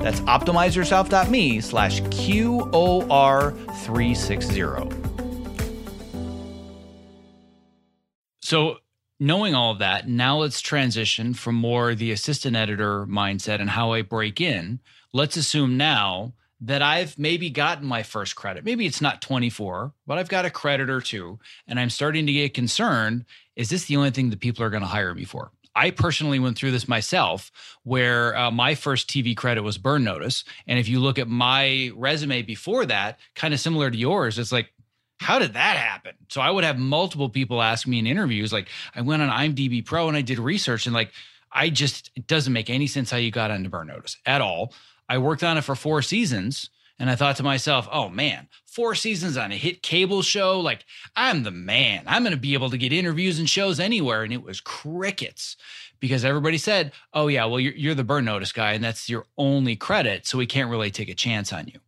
[0.00, 3.52] That's optimizeyourself.me slash QOR
[3.84, 4.96] 360.
[8.40, 8.78] So
[9.20, 13.92] knowing all of that, now let's transition from more the assistant editor mindset and how
[13.92, 14.80] I break in.
[15.12, 16.32] Let's assume now
[16.62, 18.64] that I've maybe gotten my first credit.
[18.64, 22.32] Maybe it's not 24, but I've got a credit or two, and I'm starting to
[22.32, 23.24] get concerned.
[23.56, 25.52] Is this the only thing that people are going to hire me for?
[25.74, 27.50] I personally went through this myself,
[27.84, 30.44] where uh, my first TV credit was Burn Notice.
[30.66, 34.52] And if you look at my resume before that, kind of similar to yours, it's
[34.52, 34.72] like,
[35.18, 36.14] how did that happen?
[36.28, 39.84] So I would have multiple people ask me in interviews, like, I went on IMDb
[39.84, 41.12] Pro and I did research, and like,
[41.52, 44.72] I just, it doesn't make any sense how you got onto Burn Notice at all.
[45.08, 46.70] I worked on it for four seasons.
[47.00, 50.60] And I thought to myself, oh man, four seasons on a hit cable show.
[50.60, 50.84] Like,
[51.16, 52.04] I'm the man.
[52.06, 54.22] I'm going to be able to get interviews and shows anywhere.
[54.22, 55.56] And it was crickets
[55.98, 59.24] because everybody said, oh, yeah, well, you're, you're the burn notice guy, and that's your
[59.38, 60.26] only credit.
[60.26, 61.80] So we can't really take a chance on you.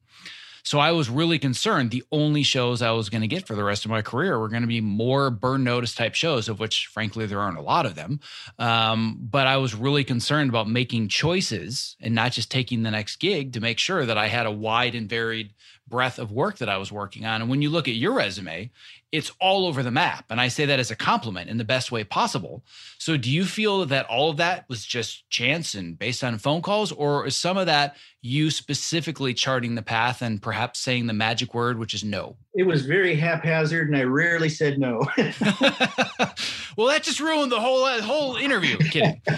[0.64, 1.90] So I was really concerned.
[1.90, 4.48] The only shows I was going to get for the rest of my career were
[4.48, 7.84] going to be more burn notice type shows, of which, frankly, there aren't a lot
[7.84, 8.20] of them.
[8.58, 13.16] Um, but I was really concerned about making choices and not just taking the next
[13.16, 15.52] gig to make sure that I had a wide and varied
[15.92, 17.42] breadth of work that I was working on.
[17.42, 18.70] And when you look at your resume,
[19.12, 20.24] it's all over the map.
[20.30, 22.64] And I say that as a compliment in the best way possible.
[22.98, 26.62] So, do you feel that all of that was just chance and based on phone
[26.62, 31.12] calls, or is some of that you specifically charting the path and perhaps saying the
[31.12, 32.36] magic word, which is no?
[32.54, 35.06] It was very haphazard, and I rarely said no.
[35.18, 38.78] well, that just ruined the whole uh, whole interview.
[38.78, 39.20] Kidding.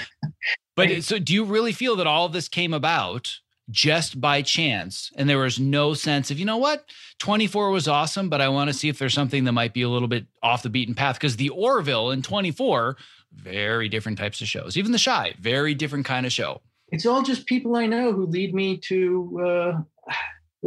[0.76, 3.30] But so, do you really feel that all of this came about
[3.70, 5.10] just by chance.
[5.16, 6.84] And there was no sense of, you know what,
[7.18, 9.88] 24 was awesome, but I want to see if there's something that might be a
[9.88, 11.16] little bit off the beaten path.
[11.16, 12.96] Because the Orville in 24,
[13.32, 14.76] very different types of shows.
[14.76, 16.60] Even the Shy, very different kind of show.
[16.88, 19.40] It's all just people I know who lead me to.
[19.44, 20.12] Uh,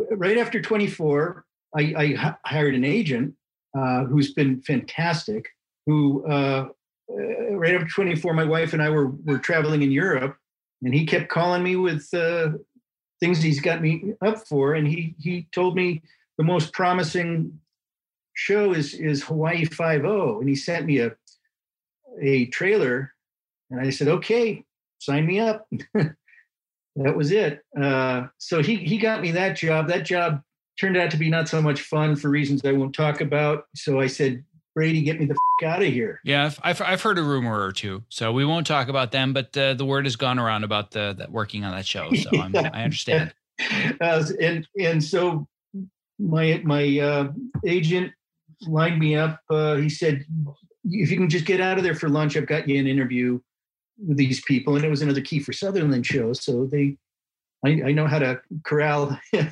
[0.11, 1.45] right after 24,
[1.75, 3.35] I, I hired an agent
[3.77, 5.47] uh, who's been fantastic.
[5.85, 6.67] Who uh,
[7.09, 10.35] uh right after 24, my wife and I were were traveling in Europe,
[10.81, 12.49] and he kept calling me with uh,
[13.19, 14.73] things he's got me up for.
[14.73, 16.01] And he he told me
[16.37, 17.59] the most promising
[18.33, 21.15] show is is Hawaii Five O, and he sent me a
[22.21, 23.13] a trailer,
[23.69, 24.63] and I said, okay,
[24.99, 25.67] sign me up.
[25.93, 27.63] that was it.
[27.79, 29.87] Uh, so he he got me that job.
[29.87, 30.41] That job
[30.79, 33.65] turned out to be not so much fun for reasons I won't talk about.
[33.75, 34.43] So I said,
[34.77, 36.21] Brady, get me the f- out of here.
[36.23, 39.33] Yeah, I've, I've heard a rumor or two, so we won't talk about them.
[39.33, 42.29] But uh, the word has gone around about the that working on that show, so
[42.53, 42.69] yeah.
[42.71, 43.33] i understand.
[43.99, 45.47] Uh, and and so
[46.19, 47.31] my my uh,
[47.65, 48.13] agent
[48.67, 49.39] lined me up.
[49.49, 50.23] Uh, he said,
[50.85, 53.39] "If you can just get out of there for lunch, I've got you an interview
[53.97, 56.97] with these people." And it was another Kiefer Sutherland show, so they,
[57.65, 59.19] I, I know how to corral.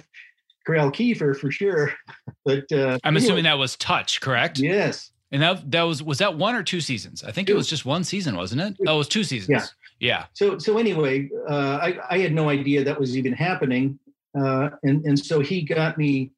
[0.67, 1.93] corral Kiefer for sure,
[2.45, 4.59] but uh, I'm assuming that was touch, correct?
[4.59, 7.21] Yes, and that that was was that one or two seasons?
[7.21, 8.77] I think it was just one season, wasn't it?
[8.87, 9.73] Oh, it was two seasons.
[9.99, 10.07] Yeah.
[10.07, 10.25] Yeah.
[10.31, 13.99] So so anyway, uh, I I had no idea that was even happening,
[14.39, 16.31] uh, and and so he got me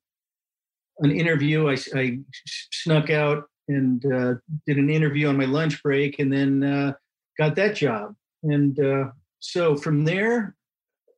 [0.97, 1.69] an interview.
[1.69, 2.17] I I
[2.71, 4.33] snuck out and uh,
[4.65, 6.93] did an interview on my lunch break, and then uh,
[7.37, 8.15] got that job.
[8.41, 10.55] And uh, so from there,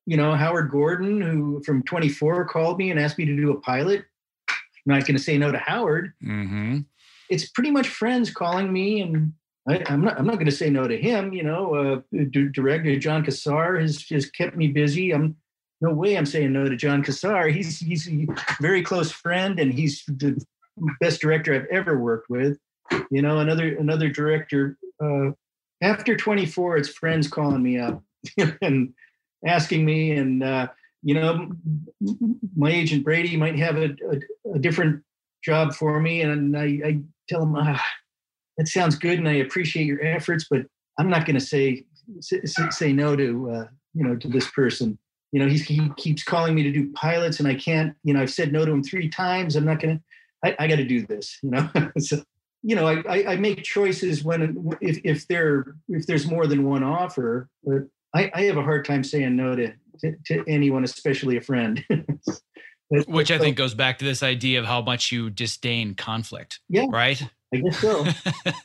[0.06, 3.62] you know, Howard Gordon, who from 24 called me and asked me to do a
[3.62, 4.04] pilot
[4.90, 6.14] I'm not going to say no to Howard.
[6.24, 6.80] Mm-hmm.
[7.30, 9.34] It's pretty much friends calling me, and
[9.68, 10.20] I, am not.
[10.20, 11.34] I'm not going to say no to him.
[11.34, 15.12] You know, uh, director Jon Cassar has has kept me busy.
[15.12, 15.36] I'm
[15.82, 17.50] no way I'm saying no to Jon Cassar.
[17.50, 18.26] He's he's a
[18.60, 20.44] very close friend, and he's the
[21.00, 22.58] best director I've ever worked with.
[23.12, 24.78] You know, another another director.
[25.02, 25.32] Uh,
[25.82, 28.04] after 24, it's friends calling me up
[28.62, 28.94] and
[29.46, 30.68] asking me, and uh,
[31.04, 31.52] you know,
[32.56, 35.04] my agent Brady might have a, a, a different
[35.44, 37.00] job for me, and I, I
[37.30, 37.86] tell him, ah,
[38.58, 40.62] that sounds good, and I appreciate your efforts, but
[41.00, 41.86] I'm not going to say
[42.22, 44.98] say no to uh, you know to this person
[45.32, 48.32] you know, he keeps calling me to do pilots and I can't, you know, I've
[48.32, 49.56] said no to him three times.
[49.56, 50.04] I'm not going to,
[50.44, 51.70] I, I got to do this, you know?
[52.00, 52.24] so,
[52.64, 56.66] you know, I, I, I, make choices when, if, if there, if there's more than
[56.66, 60.84] one offer, but I, I have a hard time saying no to, to, to anyone,
[60.84, 61.86] especially a friend.
[62.90, 66.60] Which I think goes back to this idea of how much you disdain conflict.
[66.70, 66.88] Yeah.
[66.90, 67.22] Right.
[67.54, 68.06] I guess so.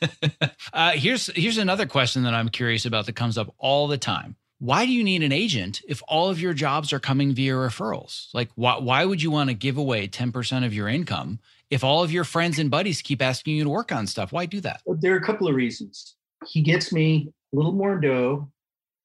[0.73, 4.35] uh, here's here's another question that I'm curious about that comes up all the time
[4.59, 8.33] why do you need an agent if all of your jobs are coming via referrals?
[8.33, 12.03] Like, why, why would you want to give away 10% of your income if all
[12.03, 14.31] of your friends and buddies keep asking you to work on stuff?
[14.31, 14.81] Why do that?
[14.85, 16.15] There are a couple of reasons.
[16.47, 18.49] He gets me a little more dough.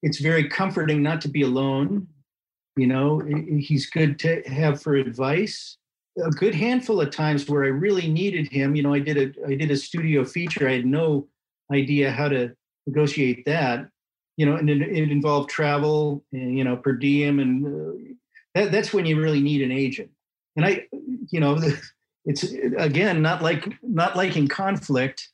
[0.02, 2.06] It's very comforting not to be alone.
[2.80, 3.20] You know,
[3.58, 5.76] he's good to have for advice.
[6.24, 8.74] A good handful of times where I really needed him.
[8.74, 10.68] You know, I did a I did a studio feature.
[10.68, 11.28] I had no
[11.72, 12.52] idea how to
[12.86, 13.88] negotiate that
[14.40, 18.14] you know, and it, it involved travel, and, you know, per diem, and uh,
[18.54, 20.10] that, that's when you really need an agent.
[20.56, 20.86] And I,
[21.28, 21.60] you know,
[22.24, 22.44] it's
[22.78, 25.28] again not like not liking conflict,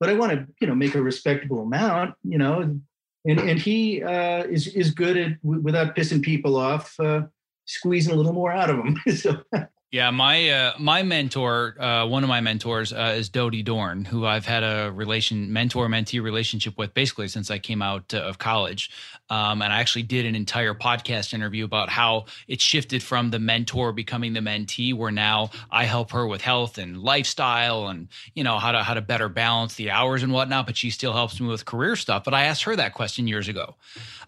[0.00, 2.80] but I want to, you know, make a respectable amount, you know,
[3.28, 7.22] and and he uh, is is good at without pissing people off, uh,
[7.66, 8.96] squeezing a little more out of them.
[9.16, 9.42] so
[9.90, 14.26] yeah, my uh, my mentor, uh, one of my mentors, uh, is Dodie Dorn, who
[14.26, 18.36] I've had a relation mentor mentee relationship with basically since I came out uh, of
[18.36, 18.90] college.
[19.30, 23.38] Um, and I actually did an entire podcast interview about how it shifted from the
[23.38, 28.44] mentor becoming the mentee, where now I help her with health and lifestyle, and you
[28.44, 30.66] know how to how to better balance the hours and whatnot.
[30.66, 32.24] But she still helps me with career stuff.
[32.24, 33.76] But I asked her that question years ago.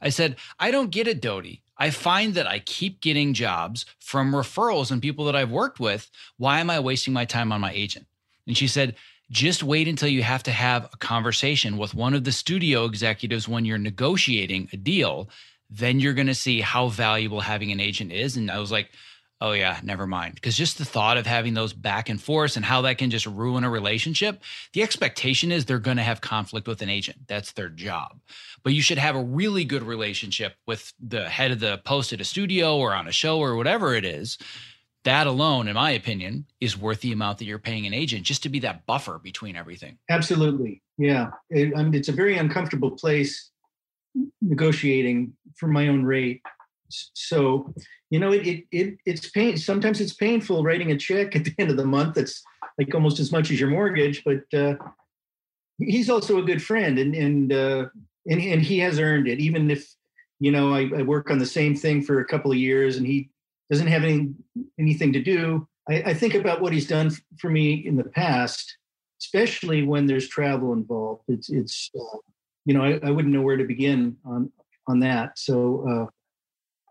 [0.01, 1.61] I said, I don't get it, Dodie.
[1.81, 6.11] I find that I keep getting jobs from referrals and people that I've worked with.
[6.37, 8.07] Why am I wasting my time on my agent?
[8.47, 8.97] And she said,
[9.31, 13.49] just wait until you have to have a conversation with one of the studio executives
[13.49, 15.31] when you're negotiating a deal.
[15.71, 18.37] Then you're going to see how valuable having an agent is.
[18.37, 18.91] And I was like,
[19.41, 20.35] oh yeah, never mind.
[20.35, 23.27] Because just the thought of having those back and forth and how that can just
[23.27, 27.19] ruin a relationship, the expectation is they're going to have conflict with an agent.
[27.27, 28.21] That's their job.
[28.63, 32.21] But you should have a really good relationship with the head of the post at
[32.21, 34.39] a studio or on a show or whatever it is.
[35.05, 38.43] That alone, in my opinion, is worth the amount that you're paying an agent just
[38.43, 39.97] to be that buffer between everything.
[40.11, 40.83] Absolutely.
[40.99, 41.31] Yeah.
[41.49, 43.51] It, I mean, it's a very uncomfortable place
[44.43, 46.43] negotiating for my own rate.
[47.15, 47.73] So
[48.11, 49.57] you know, it, it, it it's pain.
[49.57, 52.17] Sometimes it's painful writing a check at the end of the month.
[52.17, 52.43] That's
[52.77, 54.75] like almost as much as your mortgage, but uh,
[55.79, 57.87] he's also a good friend and, and, uh,
[58.29, 59.39] and, and he has earned it.
[59.39, 59.95] Even if,
[60.41, 63.07] you know, I, I, work on the same thing for a couple of years and
[63.07, 63.31] he
[63.71, 64.33] doesn't have any,
[64.79, 65.69] anything to do.
[65.89, 68.77] I, I think about what he's done for me in the past,
[69.21, 71.25] especially when there's travel involved.
[71.29, 72.19] It's, it's, uh,
[72.65, 74.51] you know, I, I, wouldn't know where to begin on,
[74.87, 75.39] on that.
[75.39, 76.11] So, uh,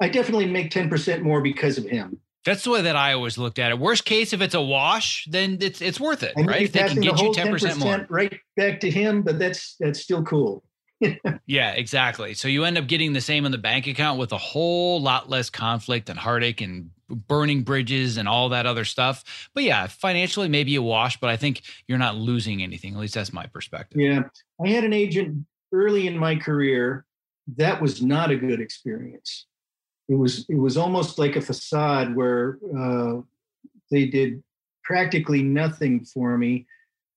[0.02, 2.20] I definitely make 10% more because of him.
[2.45, 3.80] That's the way that I always looked at it.
[3.80, 6.62] Worst case, if it's a wash, then it's it's worth it, right?
[6.62, 8.06] If they can get you 10%, 10% more.
[8.10, 10.64] Right back to him, but that's that's still cool.
[11.45, 12.34] yeah, exactly.
[12.34, 15.30] So you end up getting the same in the bank account with a whole lot
[15.30, 19.50] less conflict and heartache and burning bridges and all that other stuff.
[19.54, 22.93] But yeah, financially maybe a wash, but I think you're not losing anything.
[22.93, 24.00] At least that's my perspective.
[24.00, 24.24] Yeah.
[24.64, 27.06] I had an agent early in my career.
[27.56, 29.45] That was not a good experience
[30.10, 33.22] it was it was almost like a facade where uh,
[33.91, 34.43] they did
[34.84, 36.66] practically nothing for me.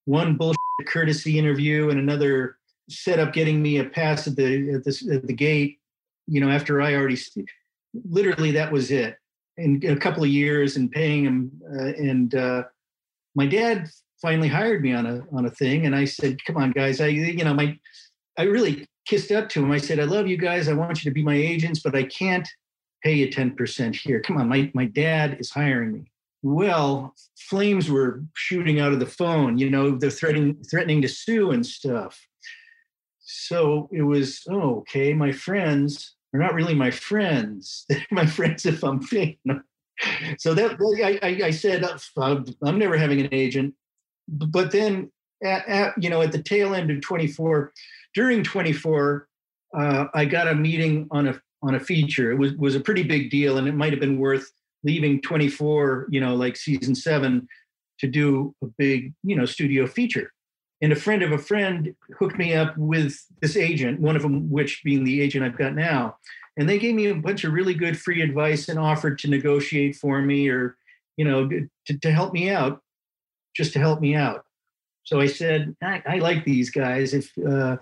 [0.05, 2.59] One bullshit courtesy interview and another
[2.91, 5.79] set up getting me a pass at the at the, at the gate.
[6.27, 7.19] You know, after I already
[8.09, 9.17] literally that was it.
[9.59, 12.63] In, in a couple of years and paying him, uh, and uh,
[13.35, 13.87] my dad
[14.21, 17.09] finally hired me on a on a thing, and I said, "Come on, guys, I
[17.09, 17.79] you know my."
[18.39, 19.71] I really kissed up to him.
[19.71, 20.67] I said, I love you guys.
[20.67, 22.49] I want you to be my agents, but I can't
[23.03, 24.21] pay you 10% here.
[24.21, 26.13] Come on, my, my dad is hiring me.
[26.43, 29.59] Well, flames were shooting out of the phone.
[29.59, 32.21] You know, they're threatening threatening to sue and stuff.
[33.21, 37.85] So it was, oh, okay, my friends are not really my friends.
[37.89, 39.01] They're my friends if I'm
[39.45, 39.65] them.
[40.39, 40.77] so that
[41.23, 41.85] I, I, said
[42.65, 43.75] I'm never having an agent.
[44.29, 45.11] But then,
[45.45, 47.73] at, at, you know, at the tail end of 24,
[48.15, 49.29] during 24,
[49.79, 52.31] uh, I got a meeting on a on a feature.
[52.31, 54.51] It was was a pretty big deal, and it might have been worth
[54.85, 57.47] leaving 24, you know, like season seven,
[58.01, 60.33] to do a big, you know, studio feature.
[60.81, 64.51] And a friend of a friend hooked me up with this agent, one of them,
[64.51, 66.17] which being the agent I've got now.
[66.57, 69.95] And they gave me a bunch of really good free advice and offered to negotiate
[69.95, 70.77] for me or,
[71.17, 72.83] you know, to, to help me out,
[73.55, 74.45] just to help me out.
[75.05, 77.15] So I said, I, I like these guys.
[77.15, 77.77] If, uh,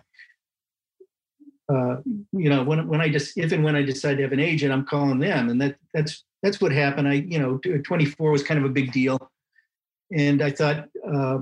[1.70, 1.96] uh,
[2.32, 4.72] you know, when when I just if and when I decide to have an agent,
[4.72, 7.06] I'm calling them, and that that's that's what happened.
[7.06, 9.18] I you know, 24 was kind of a big deal,
[10.10, 11.38] and I thought uh,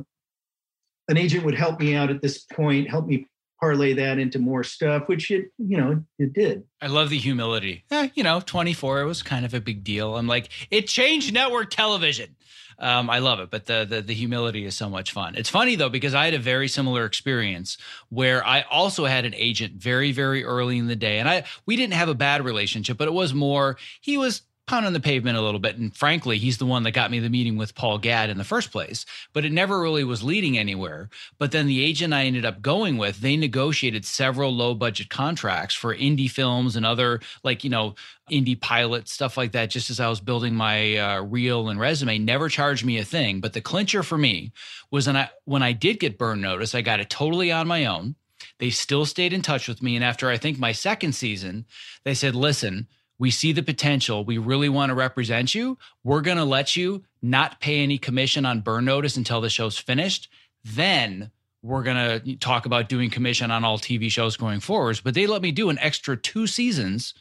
[1.09, 3.27] an agent would help me out at this point, help me
[3.61, 6.65] parlay that into more stuff, which it, you know, it did.
[6.81, 7.85] I love the humility.
[7.91, 10.17] Eh, you know, 24 it was kind of a big deal.
[10.17, 12.37] I'm like, it changed network television.
[12.81, 15.35] Um, I love it, but the, the the humility is so much fun.
[15.35, 17.77] It's funny though because I had a very similar experience
[18.09, 21.75] where I also had an agent very very early in the day, and I we
[21.75, 25.43] didn't have a bad relationship, but it was more he was pounding the pavement a
[25.43, 25.77] little bit.
[25.77, 28.45] And frankly, he's the one that got me the meeting with Paul Gadd in the
[28.45, 31.09] first place, but it never really was leading anywhere.
[31.39, 35.75] But then the agent I ended up going with, they negotiated several low budget contracts
[35.75, 37.95] for indie films and other, like, you know,
[38.31, 42.19] indie pilot stuff like that, just as I was building my uh, reel and resume,
[42.19, 43.41] never charged me a thing.
[43.41, 44.53] But the clincher for me
[44.91, 47.87] was when I, when I did get burn notice, I got it totally on my
[47.87, 48.15] own.
[48.59, 49.97] They still stayed in touch with me.
[49.97, 51.65] And after I think my second season,
[52.05, 52.89] they said, listen,
[53.19, 54.25] we see the potential.
[54.25, 55.79] We really want to represent you.
[56.05, 59.79] We're going to let you not pay any commission on burn notice until the show's
[59.79, 60.29] finished.
[60.65, 61.31] Then
[61.63, 65.01] we're going to talk about doing commission on all TV shows going forwards.
[65.01, 67.15] But they let me do an extra two seasons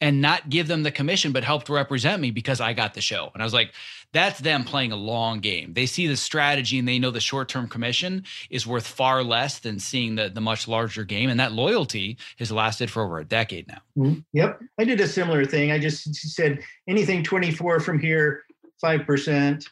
[0.00, 3.30] and not give them the commission, but helped represent me because I got the show.
[3.34, 3.72] And I was like,
[4.14, 5.74] that's them playing a long game.
[5.74, 9.58] They see the strategy and they know the short term commission is worth far less
[9.58, 11.28] than seeing the, the much larger game.
[11.28, 13.80] And that loyalty has lasted for over a decade now.
[13.98, 14.20] Mm-hmm.
[14.32, 14.60] Yep.
[14.78, 15.72] I did a similar thing.
[15.72, 18.44] I just said anything 24 from here,
[18.82, 19.66] 5%.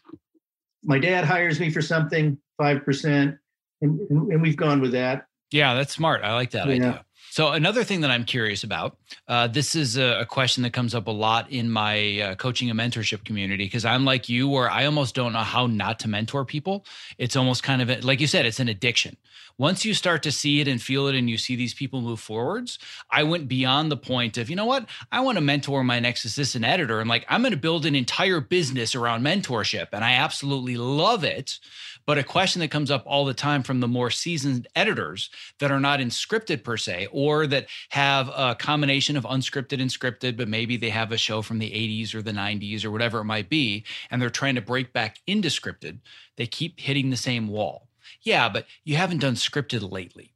[0.83, 3.39] My dad hires me for something, 5%.
[3.81, 5.27] And, and we've gone with that.
[5.53, 6.23] Yeah, that's smart.
[6.25, 6.75] I like that yeah.
[6.75, 7.05] idea.
[7.31, 10.95] So another thing that I'm curious about, uh, this is a, a, question that comes
[10.95, 14.71] up a lot in my uh, coaching and mentorship community because I'm like you, where
[14.71, 16.85] I almost don't know how not to mentor people.
[17.19, 19.17] It's almost kind of a, like you said, it's an addiction.
[19.59, 22.21] Once you start to see it and feel it, and you see these people move
[22.21, 22.79] forwards,
[23.11, 26.25] I went beyond the point of you know what, I want to mentor my next
[26.25, 27.01] assistant editor.
[27.01, 31.25] I'm like I'm going to build an entire business around mentorship, and I absolutely love
[31.25, 31.59] it.
[32.07, 35.71] But a question that comes up all the time from the more seasoned editors that
[35.71, 40.37] are not in scripted per se, or that have a combination of unscripted and scripted,
[40.37, 43.25] but maybe they have a show from the 80s or the 90s or whatever it
[43.25, 45.99] might be, and they're trying to break back into scripted,
[46.37, 47.89] they keep hitting the same wall.
[48.23, 50.33] Yeah, but you haven't done scripted lately.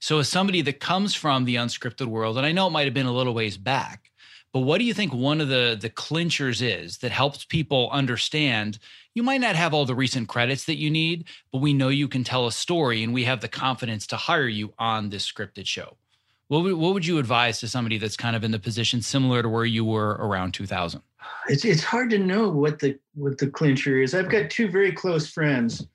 [0.00, 2.94] So, as somebody that comes from the unscripted world, and I know it might have
[2.94, 4.10] been a little ways back,
[4.52, 8.78] but what do you think one of the the clinchers is that helps people understand
[9.14, 12.08] you might not have all the recent credits that you need, but we know you
[12.08, 15.66] can tell a story and we have the confidence to hire you on this scripted
[15.66, 15.96] show.
[16.48, 19.42] What would, what would you advise to somebody that's kind of in the position similar
[19.42, 21.02] to where you were around 2000?
[21.48, 24.14] It's it's hard to know what the what the clincher is.
[24.14, 25.86] I've got two very close friends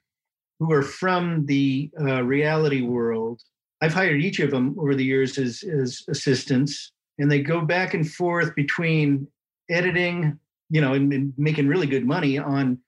[0.60, 3.42] who are from the uh, reality world.
[3.82, 6.92] I've hired each of them over the years as as assistants
[7.22, 9.28] and they go back and forth between
[9.70, 10.40] editing,
[10.70, 12.80] you know, and, and making really good money on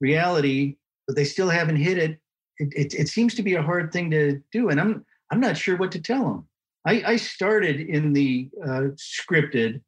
[0.00, 2.18] reality, but they still haven't hit it.
[2.58, 2.94] It, it.
[2.94, 5.92] it, seems to be a hard thing to do, and I'm I'm not sure what
[5.92, 6.48] to tell them.
[6.86, 9.80] I, I started in the uh, scripted,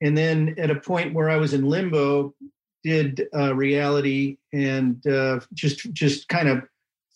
[0.00, 2.34] and then at a point where I was in limbo,
[2.82, 6.62] did uh, reality and uh, just just kind of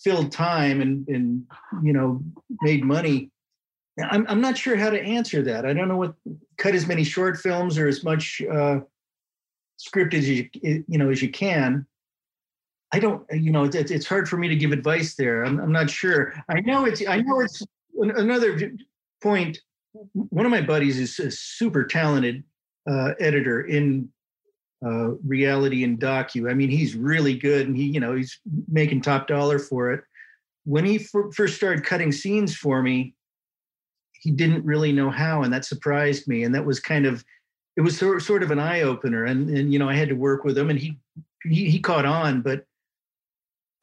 [0.02, 1.44] filled time and and
[1.82, 2.22] you know
[2.62, 3.30] made money
[4.02, 5.64] I'm, I'm not sure how to answer that.
[5.64, 6.14] I don't know what
[6.58, 8.80] cut as many short films or as much uh,
[9.78, 11.86] script as you you know as you can.
[12.92, 15.44] I don't, you know, it's, it's hard for me to give advice there.
[15.44, 16.32] I'm, I'm not sure.
[16.48, 17.62] I know it's, I know it's
[17.98, 18.72] another
[19.22, 19.58] point.
[20.12, 22.44] One of my buddies is a super talented
[22.88, 24.10] uh, editor in
[24.84, 26.50] uh, reality and docu.
[26.50, 28.38] I mean, he's really good, and he, you know, he's
[28.68, 30.04] making top dollar for it.
[30.64, 33.14] When he f- first started cutting scenes for me,
[34.20, 36.44] he didn't really know how, and that surprised me.
[36.44, 37.24] And that was kind of
[37.76, 39.24] it was sort sort of an eye opener.
[39.24, 40.98] And and you know I had to work with him, and he
[41.44, 42.64] he, he caught on, but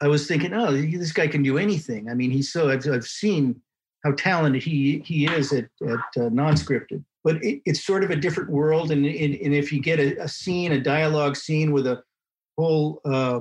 [0.00, 2.10] I was thinking, oh, this guy can do anything.
[2.10, 3.60] I mean, he's so I've I've seen
[4.04, 7.02] how talented he he is at, at uh, non-scripted.
[7.24, 10.22] But it, it's sort of a different world, and, and, and if you get a,
[10.22, 12.02] a, scene, a dialogue scene with a
[12.58, 13.40] whole uh,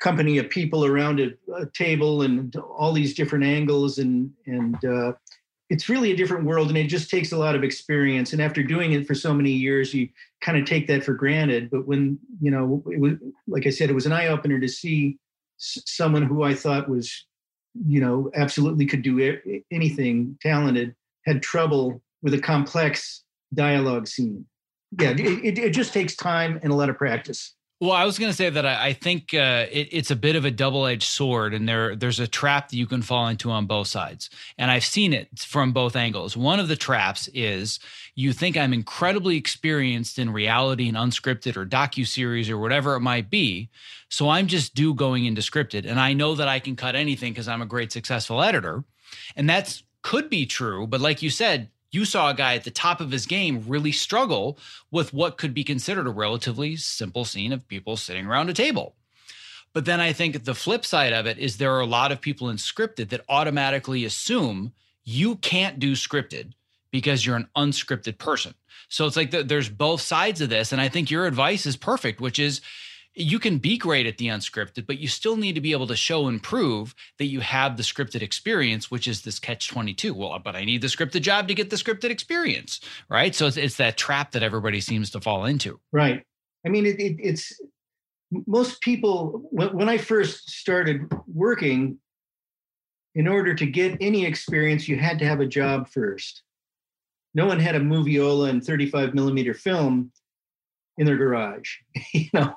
[0.00, 5.12] company of people around a, a, table and all these different angles, and and uh,
[5.70, 8.32] it's really a different world, and it just takes a lot of experience.
[8.32, 10.08] And after doing it for so many years, you
[10.40, 11.70] kind of take that for granted.
[11.70, 13.12] But when you know, it was
[13.46, 15.18] like I said, it was an eye opener to see
[15.58, 17.24] someone who I thought was
[17.86, 19.38] you know, absolutely could do
[19.70, 23.24] anything, talented, had trouble with a complex
[23.54, 24.46] dialogue scene.
[25.00, 27.54] Yeah, it, it just takes time and a lot of practice.
[27.78, 30.34] Well, I was going to say that I, I think uh, it, it's a bit
[30.34, 33.66] of a double-edged sword, and there there's a trap that you can fall into on
[33.66, 36.38] both sides, and I've seen it from both angles.
[36.38, 37.78] One of the traps is
[38.14, 43.00] you think I'm incredibly experienced in reality and unscripted or docu series or whatever it
[43.00, 43.68] might be,
[44.08, 47.34] so I'm just due going into scripted, and I know that I can cut anything
[47.34, 48.84] because I'm a great successful editor,
[49.36, 52.70] and that's could be true, but like you said, you saw a guy at the
[52.70, 54.58] top of his game really struggle
[54.90, 58.94] with what could be considered a relatively simple scene of people sitting around a table.
[59.72, 62.20] But then I think the flip side of it is there are a lot of
[62.20, 64.72] people in scripted that automatically assume
[65.04, 66.52] you can't do scripted
[66.90, 68.54] because you're an unscripted person.
[68.88, 70.72] So it's like the, there's both sides of this.
[70.72, 72.60] And I think your advice is perfect, which is
[73.18, 75.96] you can be great at the unscripted, but you still need to be able to
[75.96, 80.12] show and prove that you have the scripted experience, which is this catch 22.
[80.12, 83.34] Well, but I need the scripted job to get the scripted experience, right?
[83.34, 85.80] So it's, it's that trap that everybody seems to fall into.
[85.92, 86.22] Right.
[86.66, 87.58] I mean, it, it, it's
[88.46, 91.98] most people, when, when I first started working,
[93.14, 96.42] in order to get any experience, you had to have a job first.
[97.34, 100.12] No one had a moviola and 35 millimeter film
[100.98, 101.76] in their garage.
[102.12, 102.54] you know,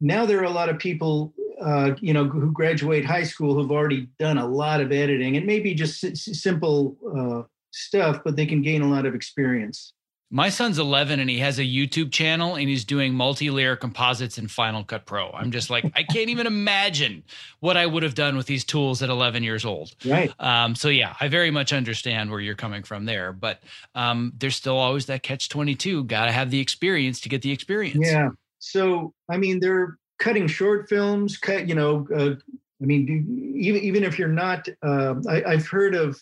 [0.00, 3.72] now there are a lot of people uh, you know who graduate high school who've
[3.72, 8.46] already done a lot of editing and maybe just s- simple uh, stuff but they
[8.46, 9.92] can gain a lot of experience.
[10.28, 14.48] My son's 11 and he has a youtube channel and he's doing multi-layer composites in
[14.48, 15.30] final cut pro.
[15.30, 17.22] I'm just like i can't even imagine
[17.60, 19.94] what i would have done with these tools at 11 years old.
[20.04, 20.32] Right.
[20.38, 23.62] Um, so yeah i very much understand where you're coming from there but
[23.94, 28.06] um, there's still always that catch 22 gotta have the experience to get the experience.
[28.06, 28.30] Yeah
[28.66, 32.34] so, I mean, they're cutting short films, cut, you know, uh,
[32.82, 36.20] I mean, even, even if you're not, uh, I, I've heard of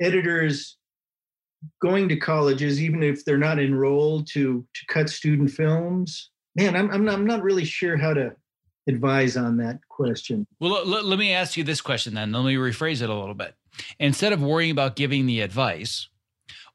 [0.00, 0.76] editors
[1.80, 6.30] going to colleges, even if they're not enrolled to, to cut student films.
[6.54, 8.36] Man, I'm, I'm, not, I'm not really sure how to
[8.86, 10.46] advise on that question.
[10.60, 12.30] Well, let me ask you this question then.
[12.30, 13.54] Let me rephrase it a little bit.
[13.98, 16.08] Instead of worrying about giving the advice,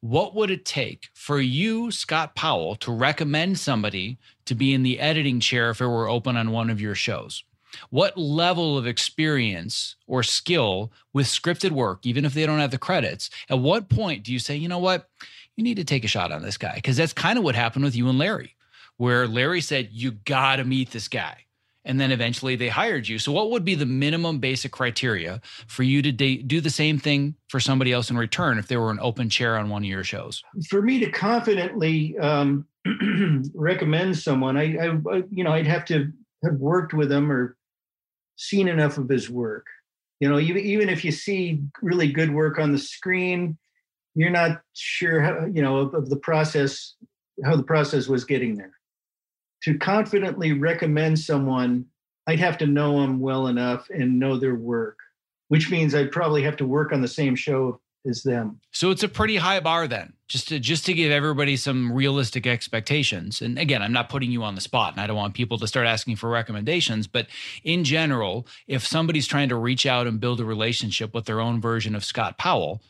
[0.04, 5.00] what would it take for you, Scott Powell, to recommend somebody to be in the
[5.00, 7.44] editing chair if it were open on one of your shows?
[7.90, 12.78] What level of experience or skill with scripted work, even if they don't have the
[12.78, 15.10] credits, at what point do you say, you know what,
[15.56, 16.76] you need to take a shot on this guy?
[16.76, 18.56] Because that's kind of what happened with you and Larry,
[18.98, 21.46] where Larry said, you got to meet this guy
[21.86, 23.20] and then eventually they hired you.
[23.20, 27.36] So, what would be the minimum basic criteria for you to do the same thing
[27.50, 30.04] for somebody else in return if they were an open chair on one of your
[30.04, 30.44] shows?
[30.70, 32.66] For me to confidently um,
[33.54, 36.12] recommend someone, I, I, you know, I'd have to
[36.44, 37.58] have worked with them or
[38.36, 39.66] seen enough of his work.
[40.20, 43.58] You know, even even if you see really good work on the screen,
[44.16, 46.96] you're not sure how, you know of, of the process,
[47.44, 48.74] how the process was getting there
[49.64, 51.86] to confidently recommend someone,
[52.28, 54.98] I'd have to know them well enough and know their work,
[55.48, 58.60] which means I'd probably have to work on the same show as them.
[58.72, 60.14] So it's a pretty high bar then.
[60.28, 63.42] Just to just to give everybody some realistic expectations.
[63.42, 65.68] And again, I'm not putting you on the spot and I don't want people to
[65.68, 67.28] start asking for recommendations, but
[67.64, 71.62] in general, if somebody's trying to reach out and build a relationship with their own
[71.62, 72.82] version of Scott Powell,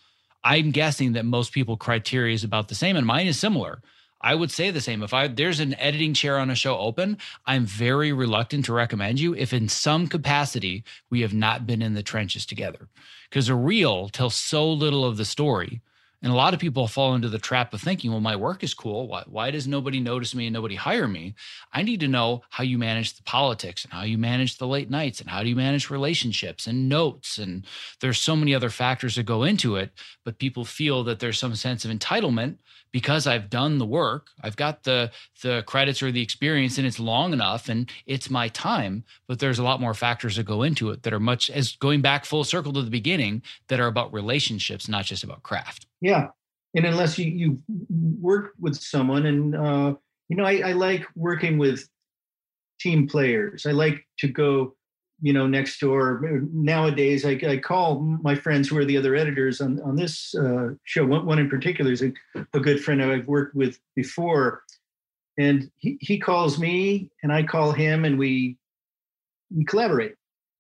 [0.44, 3.82] I'm guessing that most people criteria is about the same and mine is similar.
[4.24, 5.04] I would say the same.
[5.04, 9.20] If I there's an editing chair on a show open, I'm very reluctant to recommend
[9.20, 12.88] you if in some capacity we have not been in the trenches together.
[13.30, 15.82] Because a reel tells so little of the story.
[16.24, 18.74] And a lot of people fall into the trap of thinking, well, my work is
[18.74, 19.10] cool.
[19.10, 21.36] Why, why does nobody notice me and nobody hire me?
[21.74, 24.90] I need to know how you manage the politics and how you manage the late
[24.90, 27.38] nights and how do you manage relationships and notes.
[27.38, 27.66] And
[28.00, 29.92] there's so many other factors that go into it.
[30.24, 32.58] But people feel that there's some sense of entitlement
[32.94, 35.12] because I've done the work, I've got the
[35.42, 39.60] the credits or the experience and it's long enough and it's my time, but there's
[39.60, 42.44] a lot more factors that go into it that are much as going back full
[42.44, 45.88] circle to the beginning that are about relationships, not just about craft.
[46.04, 46.28] Yeah.
[46.76, 47.60] And unless you you
[48.22, 49.96] work with someone and uh
[50.30, 51.88] you know I, I like working with
[52.80, 53.66] team players.
[53.66, 54.76] I like to go
[55.24, 56.22] you know, next door.
[56.52, 60.72] Nowadays, I, I call my friends who are the other editors on on this uh,
[60.84, 61.06] show.
[61.06, 62.12] One, one in particular is a,
[62.54, 64.64] a good friend I've worked with before,
[65.40, 68.58] and he, he calls me and I call him, and we
[69.56, 70.16] we collaborate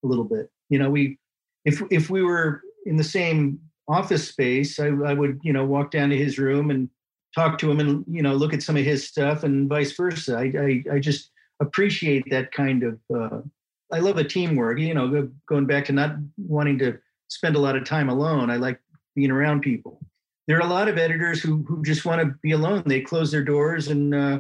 [0.06, 0.49] a little bit.
[0.70, 1.20] You know, we
[1.65, 5.91] if if we were in the same office space, I, I would you know walk
[5.91, 6.89] down to his room and
[7.35, 10.38] talk to him and you know look at some of his stuff and vice versa.
[10.38, 12.99] I I, I just appreciate that kind of.
[13.14, 13.41] Uh,
[13.91, 14.80] I love a teamwork.
[14.80, 16.97] You know, going back to not wanting to
[17.30, 18.49] spend a lot of time alone.
[18.49, 18.80] I like
[19.15, 19.99] being around people.
[20.47, 22.84] There are a lot of editors who who just want to be alone.
[22.85, 24.39] They close their doors and uh,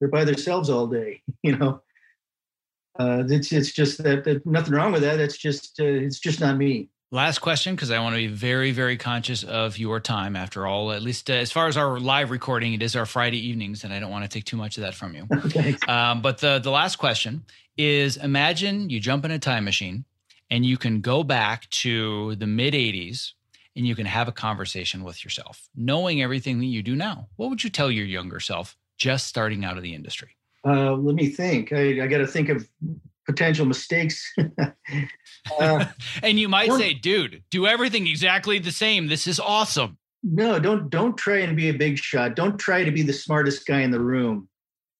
[0.00, 1.22] they're by themselves all day.
[1.42, 1.80] You know,
[2.98, 5.20] uh, it's it's just that, that nothing wrong with that.
[5.20, 6.90] It's just uh, it's just not me.
[7.12, 10.36] Last question, because I want to be very, very conscious of your time.
[10.36, 13.48] After all, at least uh, as far as our live recording, it is our Friday
[13.48, 15.26] evenings, and I don't want to take too much of that from you.
[15.92, 17.44] um, but the the last question
[17.76, 20.04] is: Imagine you jump in a time machine,
[20.52, 23.32] and you can go back to the mid '80s,
[23.74, 27.26] and you can have a conversation with yourself, knowing everything that you do now.
[27.34, 30.36] What would you tell your younger self, just starting out of the industry?
[30.64, 31.72] Uh, let me think.
[31.72, 32.68] I, I got to think of
[33.30, 34.32] potential mistakes.
[35.60, 35.84] uh,
[36.22, 39.06] and you might say, dude, do everything exactly the same.
[39.06, 39.98] This is awesome.
[40.22, 42.34] No, don't don't try and be a big shot.
[42.34, 44.48] Don't try to be the smartest guy in the room.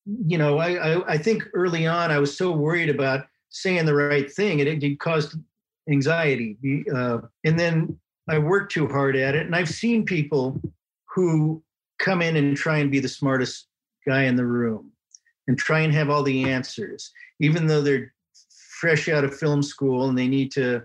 [0.07, 3.95] You know, I I, I think early on I was so worried about saying the
[3.95, 5.37] right thing, and it, it caused
[5.91, 6.57] anxiety.
[6.95, 7.99] Uh, and then
[8.29, 10.61] I worked too hard at it, and I've seen people
[11.15, 11.63] who
[11.99, 13.67] come in and try and be the smartest
[14.07, 14.93] guy in the room
[15.49, 18.15] and try and have all the answers, even though they're
[18.81, 20.83] fresh out of film school and they need to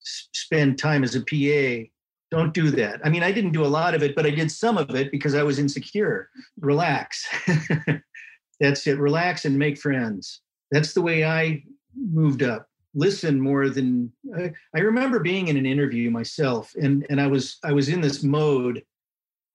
[0.00, 1.88] spend time as a PA.
[2.30, 3.00] Don't do that.
[3.04, 5.10] I mean, I didn't do a lot of it, but I did some of it
[5.10, 6.30] because I was insecure.
[6.60, 7.26] Relax.
[8.60, 8.98] That's it.
[8.98, 10.40] Relax and make friends.
[10.70, 11.62] That's the way I
[11.96, 12.66] moved up.
[12.94, 17.58] Listen more than I, I remember being in an interview myself, and and I was
[17.64, 18.84] I was in this mode.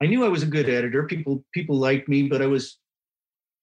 [0.01, 1.03] I knew I was a good editor.
[1.03, 2.77] People people liked me, but I was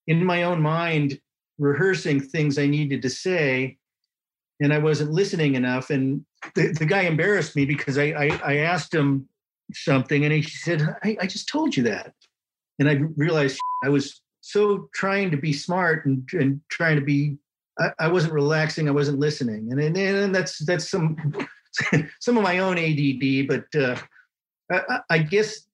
[0.07, 1.20] in my own mind
[1.59, 3.77] rehearsing things I needed to say
[4.61, 5.91] and I wasn't listening enough.
[5.91, 6.24] And
[6.55, 9.28] the, the guy embarrassed me because I, I, I asked him
[9.73, 12.12] something and he said, I, I just told you that.
[12.78, 17.37] And I realized I was so trying to be smart and, and trying to be,
[17.78, 18.89] I, I wasn't relaxing.
[18.89, 19.69] I wasn't listening.
[19.73, 21.16] And, and, and that's, that's some,
[22.20, 23.97] some of my own ADD, but uh,
[24.70, 25.66] I, I, guess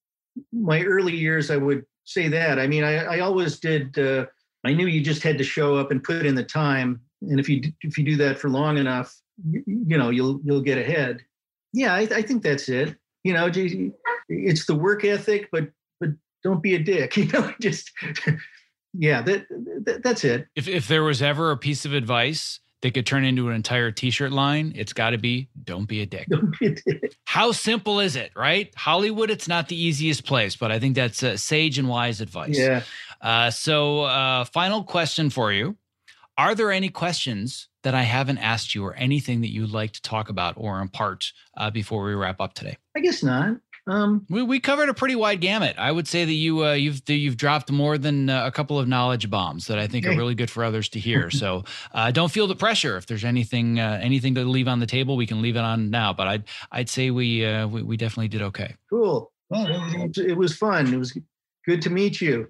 [0.53, 2.59] my early years, I would say that.
[2.59, 4.27] I mean, I, I always did, uh,
[4.65, 7.49] I knew you just had to show up and put in the time and if
[7.49, 9.15] you if you do that for long enough,
[9.49, 11.25] you, you know you'll you'll get ahead.
[11.73, 12.97] Yeah, I, I think that's it.
[13.25, 13.51] You know,
[14.29, 15.69] it's the work ethic, but
[16.01, 16.11] but
[16.43, 17.17] don't be a dick.
[17.17, 17.91] You know, just
[18.95, 19.47] yeah, that,
[19.85, 20.47] that that's it.
[20.57, 23.91] If if there was ever a piece of advice that could turn into an entire
[23.91, 27.53] t-shirt line it's got to be don't be a dick don't be a dick how
[27.53, 31.37] simple is it right hollywood it's not the easiest place but i think that's uh,
[31.37, 32.83] sage and wise advice yeah
[33.21, 35.77] uh, so uh, final question for you
[36.39, 40.03] are there any questions that I haven't asked you or anything that you'd like to
[40.03, 42.79] talk about or impart uh, before we wrap up today?
[42.97, 43.57] I guess not.
[43.87, 45.75] Um, we, we covered a pretty wide gamut.
[45.77, 48.87] I would say that you uh, you've you've dropped more than uh, a couple of
[48.87, 51.31] knowledge bombs that I think are really good for others to hear.
[51.33, 52.97] so uh, don't feel the pressure.
[52.97, 55.91] If there's anything uh, anything to leave on the table, we can leave it on
[55.91, 56.13] now.
[56.13, 58.77] But I'd I'd say we uh, we, we definitely did okay.
[58.89, 59.33] Cool.
[59.51, 59.67] Well,
[60.17, 60.95] it was fun.
[60.95, 61.19] It was
[61.67, 62.49] good to meet you.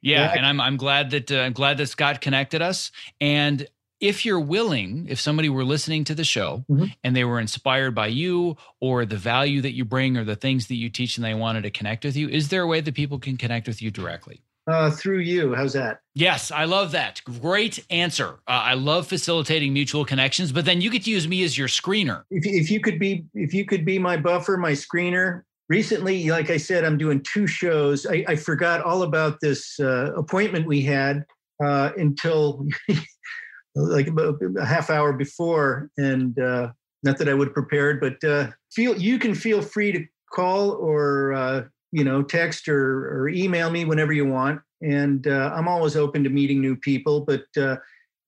[0.00, 2.90] Yeah, and I'm I'm glad that uh, I'm glad that Scott connected us.
[3.20, 3.66] And
[4.00, 6.86] if you're willing, if somebody were listening to the show mm-hmm.
[7.02, 10.66] and they were inspired by you or the value that you bring or the things
[10.66, 12.94] that you teach and they wanted to connect with you, is there a way that
[12.94, 14.42] people can connect with you directly?
[14.66, 15.54] Uh, through you.
[15.54, 16.00] How's that?
[16.14, 17.22] Yes, I love that.
[17.24, 18.40] Great answer.
[18.48, 21.68] Uh, I love facilitating mutual connections, but then you get to use me as your
[21.68, 22.24] screener.
[22.30, 26.50] If, if you could be, if you could be my buffer, my screener, recently, like
[26.50, 28.06] I said, I'm doing two shows.
[28.06, 31.24] I, I forgot all about this uh, appointment we had
[31.62, 32.66] uh, until
[33.74, 36.70] like a half hour before, and uh,
[37.02, 40.72] not that I would have prepared, but uh, feel you can feel free to call
[40.72, 45.68] or uh, you know text or, or email me whenever you want, and uh, I'm
[45.68, 47.44] always open to meeting new people, but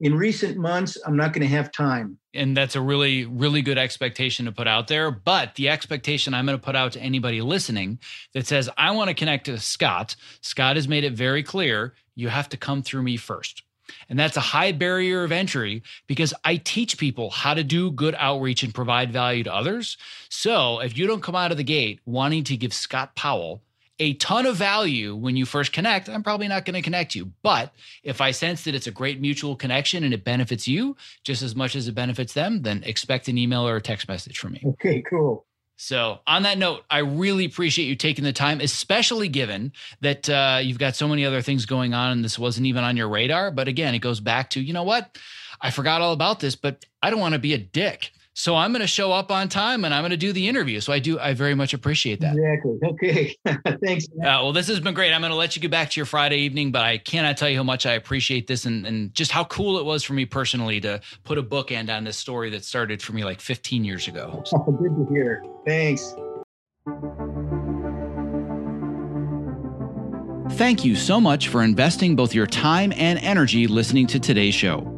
[0.00, 2.18] in recent months, I'm not going to have time.
[2.34, 5.10] And that's a really, really good expectation to put out there.
[5.10, 7.98] But the expectation I'm going to put out to anybody listening
[8.32, 12.28] that says, I want to connect to Scott, Scott has made it very clear you
[12.28, 13.62] have to come through me first.
[14.08, 18.14] And that's a high barrier of entry because I teach people how to do good
[18.18, 19.96] outreach and provide value to others.
[20.28, 23.62] So if you don't come out of the gate wanting to give Scott Powell
[23.98, 27.32] a ton of value when you first connect, I'm probably not going to connect you.
[27.42, 27.72] But
[28.02, 31.56] if I sense that it's a great mutual connection and it benefits you just as
[31.56, 34.62] much as it benefits them, then expect an email or a text message from me.
[34.66, 35.44] Okay, cool.
[35.80, 40.58] So, on that note, I really appreciate you taking the time, especially given that uh,
[40.60, 43.52] you've got so many other things going on and this wasn't even on your radar.
[43.52, 45.16] But again, it goes back to, you know what?
[45.60, 48.10] I forgot all about this, but I don't want to be a dick.
[48.38, 50.78] So I'm going to show up on time and I'm going to do the interview.
[50.78, 52.36] So I do, I very much appreciate that.
[52.36, 52.78] Exactly.
[52.84, 53.36] Okay.
[53.84, 54.06] Thanks.
[54.06, 55.12] Uh, well, this has been great.
[55.12, 57.48] I'm going to let you get back to your Friday evening, but I cannot tell
[57.48, 60.24] you how much I appreciate this and, and just how cool it was for me
[60.24, 64.06] personally to put a bookend on this story that started for me like 15 years
[64.06, 64.44] ago.
[64.54, 65.42] Oh, good to hear.
[65.66, 66.14] Thanks.
[70.56, 74.97] Thank you so much for investing both your time and energy listening to today's show.